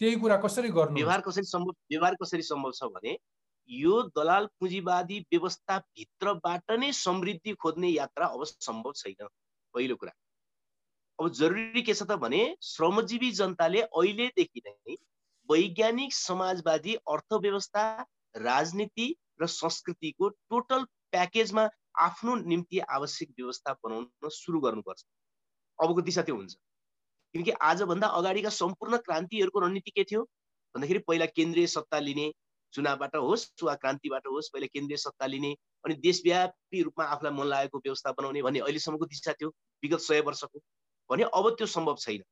[0.00, 3.16] त्यही कुरा कसरी गर्नु व्यवहार कसरी सम्भव व्यवहार कसरी सम्भव छ भने
[3.70, 9.28] यो दलाल पुँजीवादी व्यवस्थाभित्रबाट नै समृद्धि खोज्ने यात्रा अब सम्भव छैन
[9.74, 10.12] पहिलो कुरा।
[11.18, 14.96] अब जरुरी के छ त भने श्रमजीवी जनताले अहिलेदेखि नै
[15.48, 17.84] वैज्ञानिक समाजवादी अर्थव्यवस्था
[18.34, 19.08] राजनीति
[19.42, 21.68] र संस्कृतिको टोटल प्याकेजमा
[22.02, 25.04] आफ्नो निम्ति आवश्यक व्यवस्था बनाउन सुरु गर्नुपर्छ।
[25.82, 26.54] अबको दिशा त्यो हुन्छ।
[27.34, 30.22] किनकि आजभन्दा अगाडिका सम्पूर्ण क्रान्तिहरूको रणनीति के थियो?
[30.74, 32.32] भन्दाखेरि पहिला केन्द्रीय सत्ता लिने
[32.72, 35.52] चुनावबाट होस् वा क्रान्तिबाट होस् पहिला केन्द्रीय सत्ता लिने
[35.84, 39.48] अनि देशव्यापी रूपमा आफूलाई मन लागेको व्यवस्था बनाउने भन्ने अहिलेसम्मको दिशा थियो
[39.82, 40.58] विगत सय वर्षको।
[41.10, 42.22] भने अब त्यो सम्भव छैन।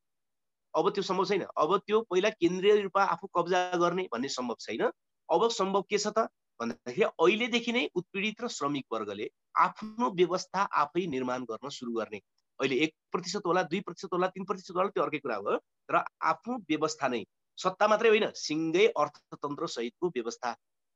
[0.74, 4.82] अब त्यो सम्भव छैन। अब त्यो पहिला केन्द्रीय रूपमा आफू कब्जा गर्ने भन्ने सम्भव छैन।
[5.28, 6.28] अब सम्भव के छ त?
[6.61, 12.20] भन्दाखेरि अहिलेदेखि नै उत्पीडित र श्रमिक वर्गले आफ्नो व्यवस्था आफै निर्माण गर्न सुरु गर्ने।
[12.61, 15.56] अहिले एक प्रतिशत होला दुई प्रतिशत होला तिन प्रतिशत होला त्यो अर्कै कुरा हो।
[15.88, 15.96] तर
[16.32, 17.22] आफ्नो व्यवस्था नै
[17.58, 20.52] सत्ता मात्रै होइन सिङ्गै अर्थतन्त्र सहितको व्यवस्था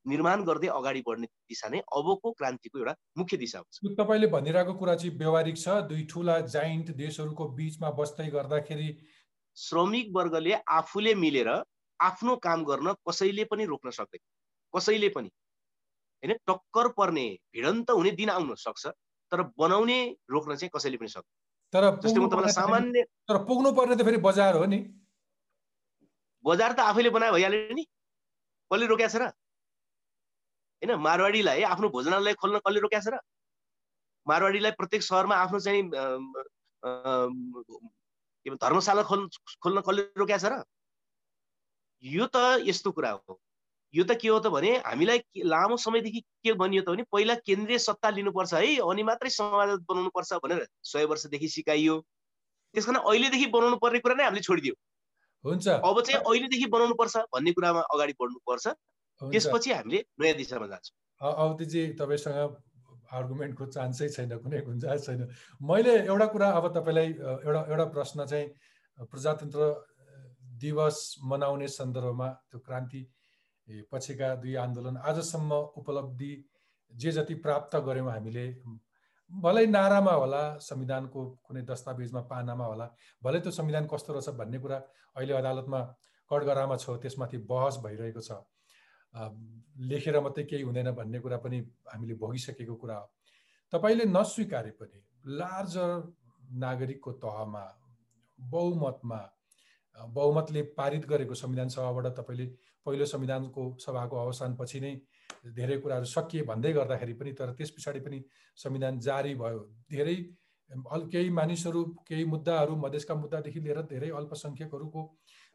[0.06, 4.94] निर्माण गर्दै अगाडि बढ्ने दिशा नै अबको क्रान्तिको एउटा मुख्य दिशा हुन्छ। तपाईँले भनिरहेको कुरा
[4.94, 8.88] चाहिँ व्यवहारिक छ। दुई ठुला जाइन्ट देशहरूको बिचमा बस्दै गर्दाखेरि
[9.56, 11.50] श्रमिक वर्गले आफूले मिलेर
[12.00, 14.22] आफ्नो काम गर्न कसैले पनि रोक्न सक्दैन।
[14.74, 15.30] कसैले पनि।
[16.22, 18.86] होइन टक्कर पर्ने भिडन्त हुने दिन आउन सक्छ
[19.32, 19.98] तर बनाउने
[20.30, 21.43] रोक्न चाहिँ कसैले पनि सक्दैन।
[21.74, 24.78] तर सामान्य तर पुग्नु पर्ने त फेरि बजार हो नि।
[26.44, 27.84] बजार त आफैले बनायो भइहाल्यो नि।
[28.70, 29.24] कसले रोक्या छ र?
[30.82, 33.18] होइन मारवाडीलाई आफ्नो भोजनालय खोल्न कसले रोक्या छ र?
[34.26, 35.82] मारवाडीलाई प्रत्येक सहरमा आफ्नो चाहिँ
[38.46, 39.28] के धर्मशाला खोल्न
[39.62, 40.62] खोल्न कसले रोक्या छ र?
[42.04, 42.36] यो त
[42.68, 43.40] यस्तो कुरा हो।
[43.94, 47.78] यो त के हो त भने हामीलाई लामो समयदेखि के भनियो त भने पहिला केन्द्रीय
[47.78, 51.94] सत्ता लिनुपर्छ है अनि मात्रै समाज बनाउनु पर्छ भनेर सय वर्षदेखि सिकाइयो।
[52.74, 54.74] त्यस कारण अहिलेदेखि बनाउनु पर्ने कुरा नै हामीले छोडिदियो।
[55.44, 58.66] हुन्छ। अब चाहिँ अहिलेदेखि बनाउनु पर्छ भन्ने कुरामा अगाडि बढ्नुपर्छ।
[59.20, 62.38] त्यसपछि हामीले नयाँ दिशामा जान्छौँ। अवधिजी तपाईँसँग
[63.14, 65.22] आर्गुमेन्टको चान्सै छैन कुनै गुन्जाइस छैन।
[65.62, 67.08] मैले एउटा कुरा अब तपाईँलाई
[67.46, 69.62] एउटा एउटा प्रश्न चाहिँ प्रजातन्त्र
[70.62, 73.00] दिवस मनाउने सन्दर्भमा त्यो क्रान्ति
[73.68, 76.32] पछिका दुई आन्दोलन आजसम्म उपलब्धि
[76.92, 78.46] जे जति प्राप्त गऱ्यौँ हामीले
[79.30, 82.86] भलै नारामा होला संविधानको कुनै दस्तावेजमा पानामा होला
[83.22, 84.78] भलै त्यो संविधान कस्तो रहेछ भन्ने कुरा
[85.16, 85.80] अहिले अदालतमा
[86.30, 88.30] कटगरामा छ त्यसमाथि बहस भइरहेको छ।
[89.88, 91.58] लेखेर मात्रै केही हुँदैन भन्ने कुरा पनि
[91.88, 93.06] हामीले भोगिसकेको कुरा हो।
[93.72, 94.98] तपाईँले नस्वीकारे पनि
[95.40, 95.90] लार्जर
[96.64, 97.64] नागरिकको तहमा
[98.38, 99.20] बहुमतमा
[99.96, 102.46] बहुमतले पारित गरेको संविधान सभाबाट तपाईँले
[102.86, 104.94] पहिलो संविधानको सभाको अवसानपछि नै
[105.52, 108.22] धेरै कुराहरू सकिए भन्दै गर्दाखेरि पनि तर त्यस पछाडि पनि
[108.58, 110.16] संविधान जारी भयो। धेरै
[110.90, 115.02] अल केही मानिसहरू केही मुद्दाहरू मधेसका मुद्दादेखि लिएर धेरै अल्पसङ्ख्यकहरूको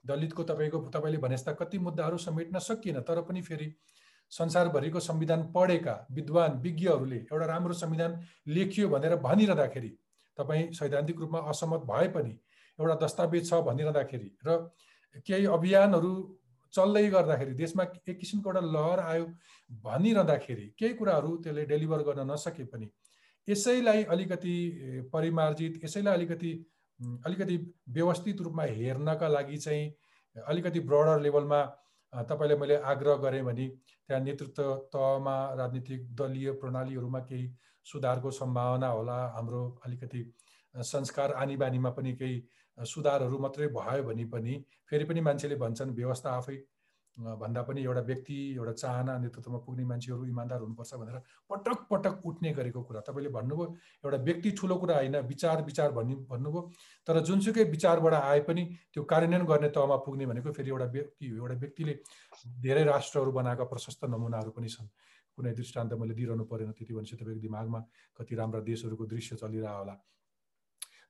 [0.05, 3.73] दलितको तपाईँको तपाईँले भने जस्ता कति मुद्दाहरू समेट्न सकिएन तर पनि फेरि
[4.31, 9.89] संसारभरिको संविधान पढेका विद्वान विज्ञहरूले एउटा राम्रो संविधान लेखियो भनेर भनिरहँदाखेरि
[10.37, 12.37] तपाईँ सैद्धान्तिक रूपमा असहमत भए पनि
[12.79, 14.57] एउटा दस्तावेज छ भनिरहँदाखेरि र
[15.27, 16.11] केही अभियानहरू
[16.73, 19.25] चल्दै गर्दाखेरि देशमा एक किसिमको एउटा लहर आयो
[19.83, 22.89] भनिरहँदाखेरि केही कुराहरू त्यसले डेलिभर गर्न नसके पनि।
[23.47, 24.55] यसैलाई अलिकति
[25.13, 26.51] परिमार्जित यसैलाई अलिकति
[27.25, 27.57] अलिकति
[27.89, 29.93] व्यवस्थित रूपमा हेर्नका लागि चाहिँ
[30.35, 31.61] अलिकति ब्रडर लेभलमा
[32.13, 37.49] तपाईँलाई मैले आग्रह गरेँ भने त्यहाँ नेतृत्व तहमा राजनीतिक दलीय प्रणालीहरूमा केही
[37.85, 40.21] सुधारको सम्भावना होला हाम्रो अलिकति
[40.75, 42.39] संस्कार आनी बानीमा पनि केही
[42.85, 46.57] सुधारहरू मात्रै भयो भने पनि फेरि पनि मान्छेले भन्छन् व्यवस्था आफै
[47.17, 51.17] भन्दा पनि एउटा व्यक्ति एउटा चाहना नेतृत्वमा पुग्ने मान्छेहरू इमान्दार हुनुपर्छ भनेर
[51.49, 53.65] पटक पटक उठ्ने गरेको कुरा। तपाईँले भन्नुभयो
[54.05, 56.61] एउटा व्यक्ति ठुलो कुरा होइन विचार विचार भन्ने भन्नुभयो
[57.07, 58.63] तर जुनसुकै विचारबाट आए पनि
[58.93, 61.99] त्यो कार्यान्वयन गर्ने तहमा पुग्ने भनेको फेरि एउटा व्यक्ति हो। एउटा व्यक्तिले
[62.63, 64.87] धेरै राष्ट्रहरू बनाएका प्रशस्त नमुनाहरू पनि छन्।
[65.37, 67.79] कुनै दृष्टान्त मैले दिइरहनु परेन त्यति भनेपछि तपाईँको दिमागमा
[68.15, 69.95] कति राम्रा देशहरूको दृश्य चलिरह होला।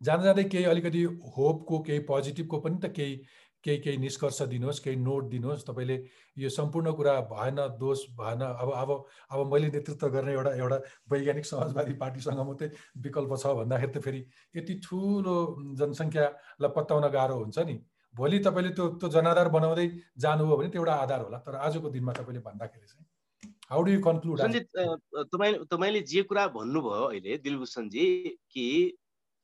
[0.02, 1.04] जाँदा जाँदै केही अलिकति
[1.38, 3.16] होपको केही पोजिटिभको पनि त केही
[3.64, 5.98] केही केही निष्कर्ष दिनुहोस् केही नोट दिनुहोस्। तपाईँले
[6.38, 8.92] यो सम्पूर्ण कुरा भएन दोष भएन अब अब
[9.32, 10.78] अब मैले नेतृत्व गर्ने एउटा एउटा
[11.12, 12.70] वैज्ञानिक समाजवादी पार्टीसँग मात्रै
[13.04, 14.22] विकल्प छ भन्दाखेरि त फेरि
[14.56, 15.36] यति ठुलो
[15.76, 17.76] जनसङ्ख्यालाई पत्याउन गाह्रो हुन्छ नि।
[18.16, 19.88] भोलि तपाईँले त्यो त्यो जनाधार बनाउँदै
[20.18, 23.06] जानुभयो भने त्यो एउटा आधार होला। तर आजको दिनमा तपाईँले भन्दाखेरि चाहिँ
[23.70, 24.40] हाउ डु यु कन्क्लुड
[25.36, 28.08] तपाईँ तपाईँले जे कुरा भन्नुभयो अहिले दिलभूषणजी
[28.56, 28.66] कि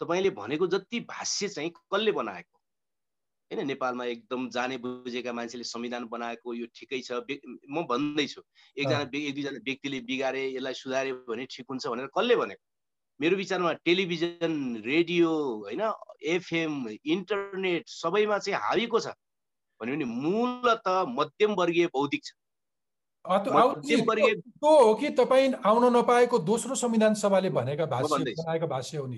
[0.01, 2.59] तपाईँले भनेको जति भाष्य चाहिँ कसले बनाएको?
[3.51, 7.21] होइन नेपालमा एकदम जाने बुझेका मान्छेले संविधान बनाएको यो ठिकै छ।
[7.69, 8.41] म भन्दैछु
[8.77, 12.63] एकजना एक दुईजना व्यक्तिले बिगारे यसलाई सुधार्यो भने ठिक हुन्छ भनेर कसले भनेको?
[13.19, 14.53] मेरो विचारमा टेलिभिजन
[14.85, 15.29] रेडियो
[15.63, 15.83] होइन
[16.35, 19.07] एफएम इन्टरनेट सबैमा चाहिँ हाविको छ।
[19.81, 22.31] भन्यो भने मूलत मध्यम वर्गीय बौद्धिक छ।
[23.25, 29.17] हो कि तपाईँ आउन नपाएको दोस्रो संविधान सभाले भनेका भाष्य बनाएका भाष्य हो नि?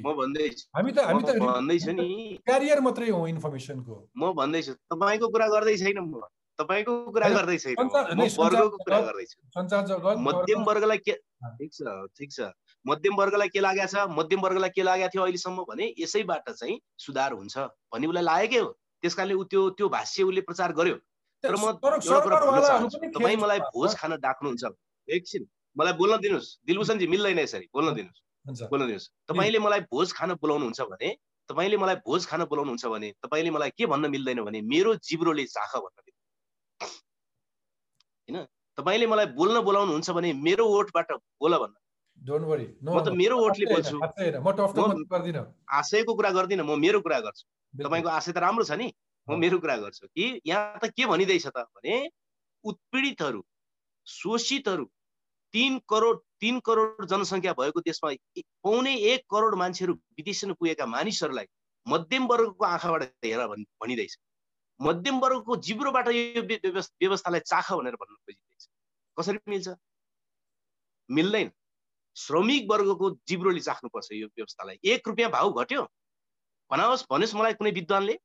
[0.75, 5.75] हामी त हामी त भन्दैछु नि। क्यारियर मात्रै हो इन्फर्मेसनको। म भन्दैछु तपाईँको कुरा गर्दै
[5.77, 6.21] छैन म।
[6.59, 11.13] तपाईँको कुरा गर्दै छैन वर्गको कुरा गर्दैछु। सञ्चार जगत मध्यम वर्गलाई के
[11.59, 11.79] ठिक छ
[12.17, 12.49] ठिक छ।
[12.85, 14.07] मध्यम वर्गलाई के लागेको छ?
[14.09, 17.57] मध्यम वर्गलाई के लागेको थियो अहिलेसम्म भने यसैबाट चाहिँ सुधार हुन्छ
[17.93, 18.69] भन्ने उसलाई लागेकै हो।
[19.03, 20.97] त्यस कारणले ऊ त्यो त्यो भाष्य उसले प्रचार गर्यो।
[21.43, 21.71] तर म
[23.15, 24.63] तपाईँ मलाई भोज खान डाक्नुहुन्छ।
[25.07, 25.43] एकछिन
[25.77, 30.81] मलाई बोल्न दिनुहोस्। दिलभूषणजी मिल्दैन यसरी। बोल्न दिनुहोस्। बोल्न दिनुहोस्। तपाईँले मलाई भोज खान बोलाउनुहुन्छ
[30.91, 31.09] भने
[31.49, 35.73] तपाईँले मलाई भोज खान बोलाउनुहुन्छ भने तपाईँले मलाई के भन्न मिल्दैन भने मेरो जिब्रोले चाख
[35.77, 36.25] भन्न मिल्दैन
[38.29, 38.45] होइन?
[38.77, 41.11] तपाईँले मलाई बोल्न बोलाउनुहुन्छ भने मेरो ओठबाट
[41.41, 41.75] बोल भन्न।
[42.83, 43.97] म त मेरो ओठले बोल्छु।
[45.69, 48.87] आशयको कुरा गर्दिनँ। म मेरो कुरा गर्छु। तपाईँको आशय त राम्रो छ नि।
[49.27, 51.95] म मेरो कुरा गर्छु कि यहाँ त के भनिँदैछ त भने
[52.63, 53.43] उत्पीडितहरू
[54.07, 54.85] शोषितहरू
[55.53, 58.11] तिन करोड तिन करोड जनसङ्ख्या भएको देशमा
[58.63, 61.47] पाउने एक करोड मान्छेहरू विदेशमा पुगेका मानिसहरूलाई
[61.85, 64.17] मध्यम वर्गको आँखाबाट हेर भनिँदैछ।
[64.79, 68.63] मध्यम वर्गको जिब्रोबाट यो व्यवस्थालाई चाख भनेर भन्न खोजिँदैछ।
[69.17, 69.67] कसरी मिल्छ?
[71.09, 71.51] मिल्दैन।
[72.15, 75.83] श्रमिक वर्गको जिब्रोले चाख्नुपर्छ यो व्यवस्थालाई। एक रुपियाँ भाउ घट्यो।
[76.71, 78.19] भनाओस् भन्नुहोस् मलाई कुनै विद्वानले।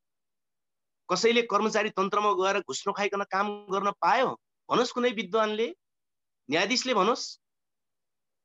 [1.08, 4.28] कसैले कर्मचारी तन्त्रमा गएर घुस नखाइकन काम गर्न पायो?
[4.68, 5.66] भन्नुहोस् कुनै विद्वानले?
[6.48, 7.24] न्यायाधीशले भनोस्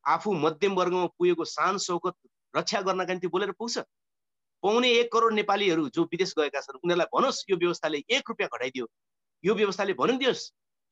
[0.05, 2.15] आफू मध्यम वर्गमा पुगेको सान सौकत
[2.55, 3.77] रक्षा गर्नका निम्ति बोलेर पुग्छ।
[4.63, 8.85] पाउने एक करोड नेपालीहरू जो विदेश गएका छन् उनीहरूलाई भनोस् यो व्यवस्थाले एक रुपियाँ घटाइदियो।
[9.43, 10.43] यो व्यवस्थाले भनिदियोस्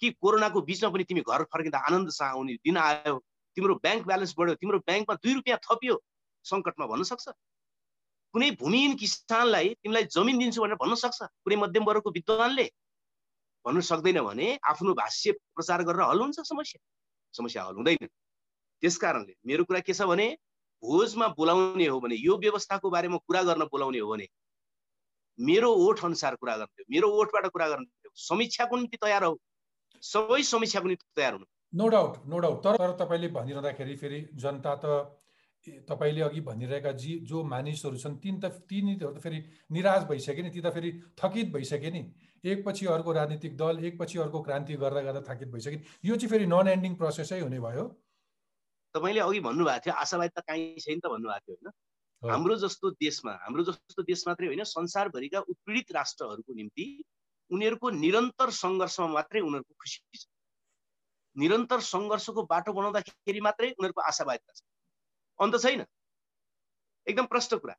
[0.01, 3.15] कि कोरोनाको बिचमा पनि तिमी घर फर्किँदा आनन्दसँग आउने दिन आयो
[3.57, 5.95] तिम्रो ब्याङ्क ब्यालेन्स बढ्यो तिम्रो ब्याङ्कमा दुई रुपियाँ थपियो।
[6.45, 7.25] सङ्कटमा भन्न सक्छ?
[8.35, 11.19] कुनै भूमिहीन किसानलाई तिमीलाई जमिन दिन्छु भनेर भन्न सक्छ?
[11.43, 12.65] कुनै मध्यम वर्गको विद्वानले?
[13.65, 16.79] भन्नु सक्दैन भने आफ्नो भाष्य प्रचार गरेर हल हुन्छ समस्या।
[17.33, 18.07] समस्या हल हुँदैन।
[18.83, 20.27] त्यस कारणले मेरो कुरा के छ भने
[20.83, 24.27] भोजमा बोलाउने हो भने यो व्यवस्थाको बारेमा कुरा गर्न बोलाउने हो भने
[25.39, 27.87] मेरो ओठ अनुसार कुरा गर्ने हो मेरो ओठबाट कुरा गर्ने
[28.27, 29.39] समीक्षाको निम्ति तयार हो।
[30.03, 34.85] सबै समीक्षाको निम्ति तयार हुनु। नो डाउट नो डाउट तर तपाईँले भनिरहँदाखेरि फेरि जनता त
[35.67, 39.39] तपाईँले अघि भनिरहेका जी जो मानिसहरू छन् तिन त तिनीहरू त फेरि
[39.71, 42.01] निराश भइसक्यो नि ती त फेरि थकित भइसक्यो नि।
[42.43, 46.67] एकपछि अर्को राजनीतिक दल एकपछि अर्को क्रान्ति गर्दा गर्दा थकित भइसक्यो यो चाहिँ फेरि नन
[46.67, 47.85] एन्डिङ प्रोसेसै हुने भयो।
[48.95, 51.73] तपाईँले अघि भन्नुभएको थियो आशावादी त काहीँ छैन त भन्नुभएको थियो होइन?
[52.31, 56.85] हाम्रो जस्तो देशमा हाम्रो जस्तो देश मात्रै होइन संसारभरिका उत्पीडित राष्ट्रहरूको निम्ति
[57.51, 60.25] उनीहरूको निरन्तर सङ्घर्षमा मात्रै उनीहरूको खुसी छ।
[61.35, 64.61] निरन्तर सङ्घर्षको बाटो बनाउँदाखेरि मात्रै उनीहरूको आशावादिता छ
[65.41, 65.85] अन्त छैन।
[67.07, 67.75] एकदम प्रष्ट कुरा।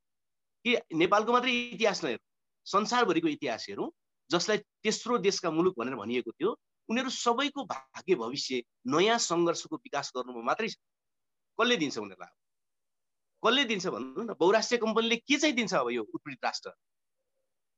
[0.65, 2.25] कि नेपालको मात्रै इतिहास नहेरौँ
[2.67, 3.91] संसारभरिको इतिहास हेरौँ
[4.31, 10.43] जसलाई तेस्रो देशका मुलुक भनेर भनिएको थियो उनीहरू सबैको भाग्य भविष्य नयाँ सङ्घर्षको विकास गर्नुमा
[10.43, 10.77] मात्रै छ।
[11.61, 12.35] कसले दिन्छ उनीहरूलाई
[13.43, 14.35] कसले दिन्छ भन्नु न?
[14.35, 16.71] बहुराष्ट्रिय कम्पनीले के चाहिँ दिन्छ अब यो उत्पीडित राष्ट्र?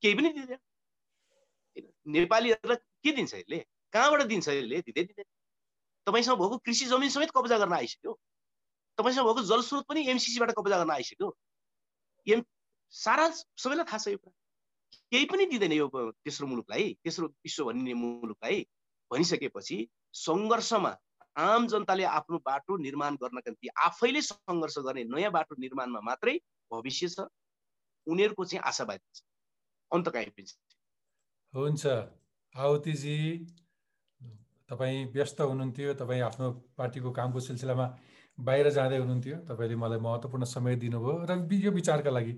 [0.02, 0.60] केही पनि दिँदैन।
[2.06, 3.58] नेपालीहरूलाई के दिन्छ यसले?
[3.92, 4.80] कहाँबाट दिन्छ यसले?
[4.80, 5.28] दिँदै दिँदैन।
[6.06, 8.20] तपाईँसँग भएको कृषि जमिन समेत कब्जा गर्न आइसक्यो।
[8.98, 11.28] तपाईँसँग भएको जलस्रोत पनि एमसिसीबाट कब्जा गर्न आइसक्यो।
[12.26, 12.42] एम
[12.92, 14.34] सारा सबैलाई थाहा छ यो कुरा।
[15.12, 15.88] केही पनि दिँदैन यो
[16.24, 18.66] तेस्रो मुलुकलाई तेस्रो विश्व भनिने मुलुकलाई
[19.10, 19.78] भनिसकेपछि
[20.24, 20.92] सङ्घर्षमा
[21.36, 26.34] आम जनताले आफ्नो बाटो निर्माण गर्नका निम्ति आफैले सङ्घर्ष गर्ने नयाँ बाटो निर्माणमा मात्रै
[26.72, 27.28] भविष्य छ।
[28.06, 29.22] उनीहरूको चाहिँ आशावादी छ।
[29.92, 30.46] अन्त कहीँ
[31.54, 31.86] हुन्छ।
[32.54, 33.16] आवतीजी
[34.68, 36.46] तपाईँ व्यस्त हुनुहुन्थ्यो। तपाईँ आफ्नो
[36.78, 37.86] पार्टीको कामको सिलसिलामा
[38.38, 42.32] बाहिर जाँदै हुनुहुन्थ्यो। तपाईँले मलाई महत्त्वपूर्ण समय दिनुभयो र यो विचारका लागि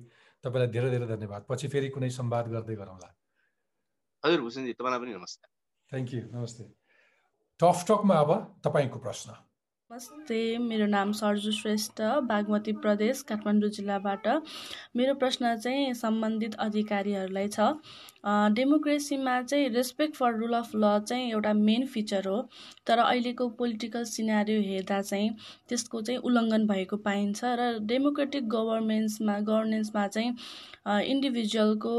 [0.44, 3.09] तपाईँलाई धेरै धेरै धन्यवाद। पछि फेरि कुनै संवाद गर्दै गरौँला।
[4.24, 5.48] हजुर भूषणजी तपाईँलाई पनि नमस्कार।
[5.92, 6.64] थ्याङ्क यू नमस्ते।
[7.61, 8.30] टकमा अब
[8.64, 9.49] तपाईँको प्रश्न।
[9.91, 14.26] नमस्ते मेरो नाम सर्जु श्रेष्ठ बागमती प्रदेश काठमाडौँ जिल्लाबाट।
[14.97, 17.61] मेरो प्रश्न चाहिँ सम्बन्धित अधिकारीहरूलाई छ।
[18.55, 22.38] डेमोक्रेसीमा चाहिँ रेस्पेक्ट फर रुल अफ ल चाहिँ एउटा मेन फिचर हो
[22.86, 25.30] तर अहिलेको पोलिटिकल सिनारी हेर्दा चाहिँ
[25.68, 30.36] त्यसको चाहिँ उल्लङ्घन भएको पाइन्छ र डेमोक्रेटिक गभर्मेन्ट्समा गभर्नेन्समा चाहिँ
[31.07, 31.97] इन्डिभिजुअलको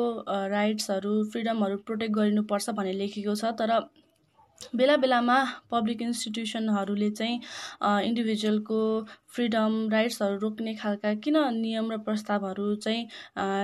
[0.52, 3.80] राइट्सहरू फ्रिडमहरू प्रोटेक्ट गरिनुपर्छ भन्ने लेखेको छ। तर
[4.76, 5.38] बेला बेलामा
[5.72, 7.36] पब्लिक इन्स्टिट्युसनहरूले चाहिँ
[8.08, 8.80] इन्डिभिजुअलको
[9.36, 13.08] फ्रिडम राइट्सहरू रोक्ने खालका किन नियम र प्रस्तावहरू चाहिँ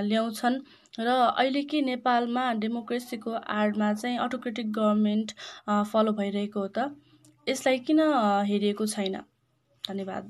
[0.10, 0.56] ल्याउँछन्?
[1.00, 5.32] र अहिले के नेपालमा डेमोक्रेसीको आडमा चाहिँ अटोक्रेटिक गभर्मेन्ट
[5.92, 6.90] फलो भइरहेको हो त?
[7.48, 8.00] यसलाई किन
[8.50, 9.16] हेरिएको छैन?
[9.84, 10.26] धन्यवाद।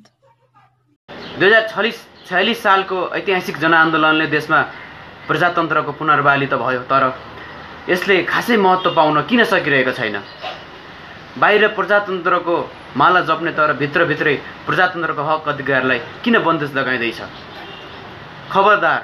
[1.39, 1.97] दुई हजार छलिस
[2.27, 4.61] छयालिस सालको ऐतिहासिक जनआन्दोलनले देशमा
[5.27, 7.03] प्रजातन्त्रको पुनर्बाली त भयो तर
[7.89, 10.15] यसले खासै महत्त्व पाउन किन सकिरहेको छैन?
[11.39, 12.55] बाहिर प्रजातन्त्रको
[12.99, 14.35] माला जप्ने तर भित्रभित्रै
[14.67, 17.19] प्रजातन्त्रको हक अधिकारलाई किन बन्देज लगाइँदैछ?
[18.51, 18.99] खबरदार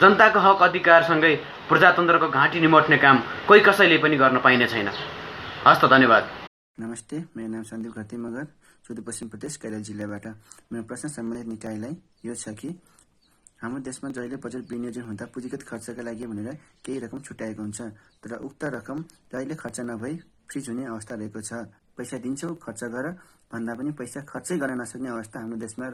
[0.00, 1.34] जनताको हक अधिकारसँगै
[1.68, 3.16] प्रजातन्त्रको घाँटी निमट्ने काम
[3.48, 4.88] कोही कसैले पनि गर्न पाइने छैन।
[5.66, 6.24] हस् त धन्यवाद।
[6.80, 8.16] नमस्ते मेरो नाम सन्दीप घती
[8.86, 10.26] सुदूरपश्चिम प्रदेश कैलाली जिल्लाबाट
[10.72, 11.94] मेरो प्रश्न सम्बन्धित निकायलाई
[12.26, 12.68] यो छ कि
[13.60, 16.54] हाम्रो देशमा जहिले बजेट विनियोजन हुँदा पुँजीगत खर्चका लागि भनेर
[16.86, 17.80] केही रकम छुट्याएको हुन्छ
[18.22, 18.98] तर उक्त रकम
[19.34, 20.14] जहिले खर्च नभई
[20.46, 21.66] फ्रिज हुने अवस्था रहेको छ।
[21.98, 23.06] पैसा दिन्छौ खर्च गर
[23.50, 25.86] भन्दा पनि पैसा खर्चै गर्न नसक्ने अवस्था हाम्रो देशमा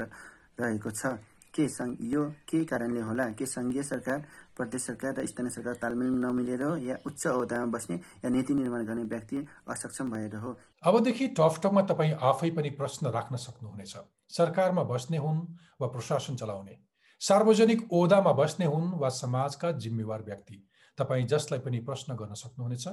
[0.61, 1.17] रहेको छ।
[1.55, 1.65] के
[2.11, 3.25] यो के कारणले होला?
[3.39, 4.19] के सङ्घीय सरकार
[4.59, 8.85] प्रदेश सरकार र स्थानीय सरकार तालमेल नमिलेर हो या उच्च अवधामा बस्ने या नीति निर्माण
[8.85, 10.51] गर्ने व्यक्ति असक्षम भएर हो?
[10.83, 13.95] अबदेखि टकटकमा तपाईँ आफै पनि प्रश्न राख्न सक्नुहुनेछ।
[14.37, 15.47] सरकारमा बस्ने हुन्
[15.81, 16.75] वा प्रशासन चलाउने।
[17.21, 20.63] सार्वजनिक ओदामा बस्ने हुन् वा समाजका जिम्मेवार व्यक्ति?
[20.99, 22.89] तपाईँ जसलाई पनि प्रश्न गर्न सक्नुहुनेछ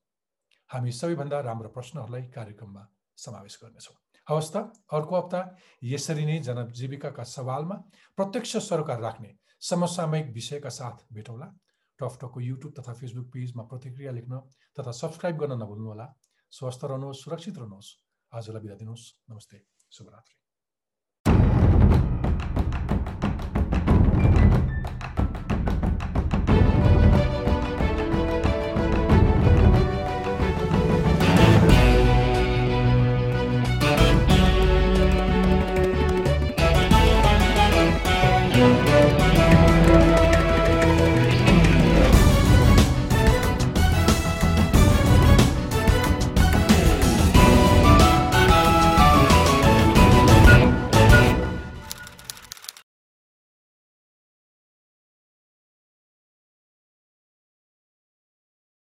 [0.69, 2.83] हामी सबैभन्दा राम्रो प्रश्नहरूलाई कार्यक्रममा
[3.17, 3.95] समावेश गर्नेछौँ।
[4.27, 4.55] हवस् त
[4.93, 5.39] अर्को हप्ता
[5.83, 7.75] यसरी नै जनजीविकाका सवालमा
[8.17, 11.47] प्रत्यक्ष सरोकार राख्ने समसामयिक विषयका साथ भेटौँला।
[11.99, 14.39] टफटकको युट्युब तथा फेसबुक पेजमा प्रतिक्रिया लेख्न
[14.77, 16.07] तथा सब्सक्राइब गर्न नभुल्नुहोला।
[16.51, 17.95] स्वस्थ रहनुहोस् सुरक्षित रहनुहोस्।
[18.31, 20.46] आजलाई बिदा दिनुहोस्। नमस्ते शुभरात्रि।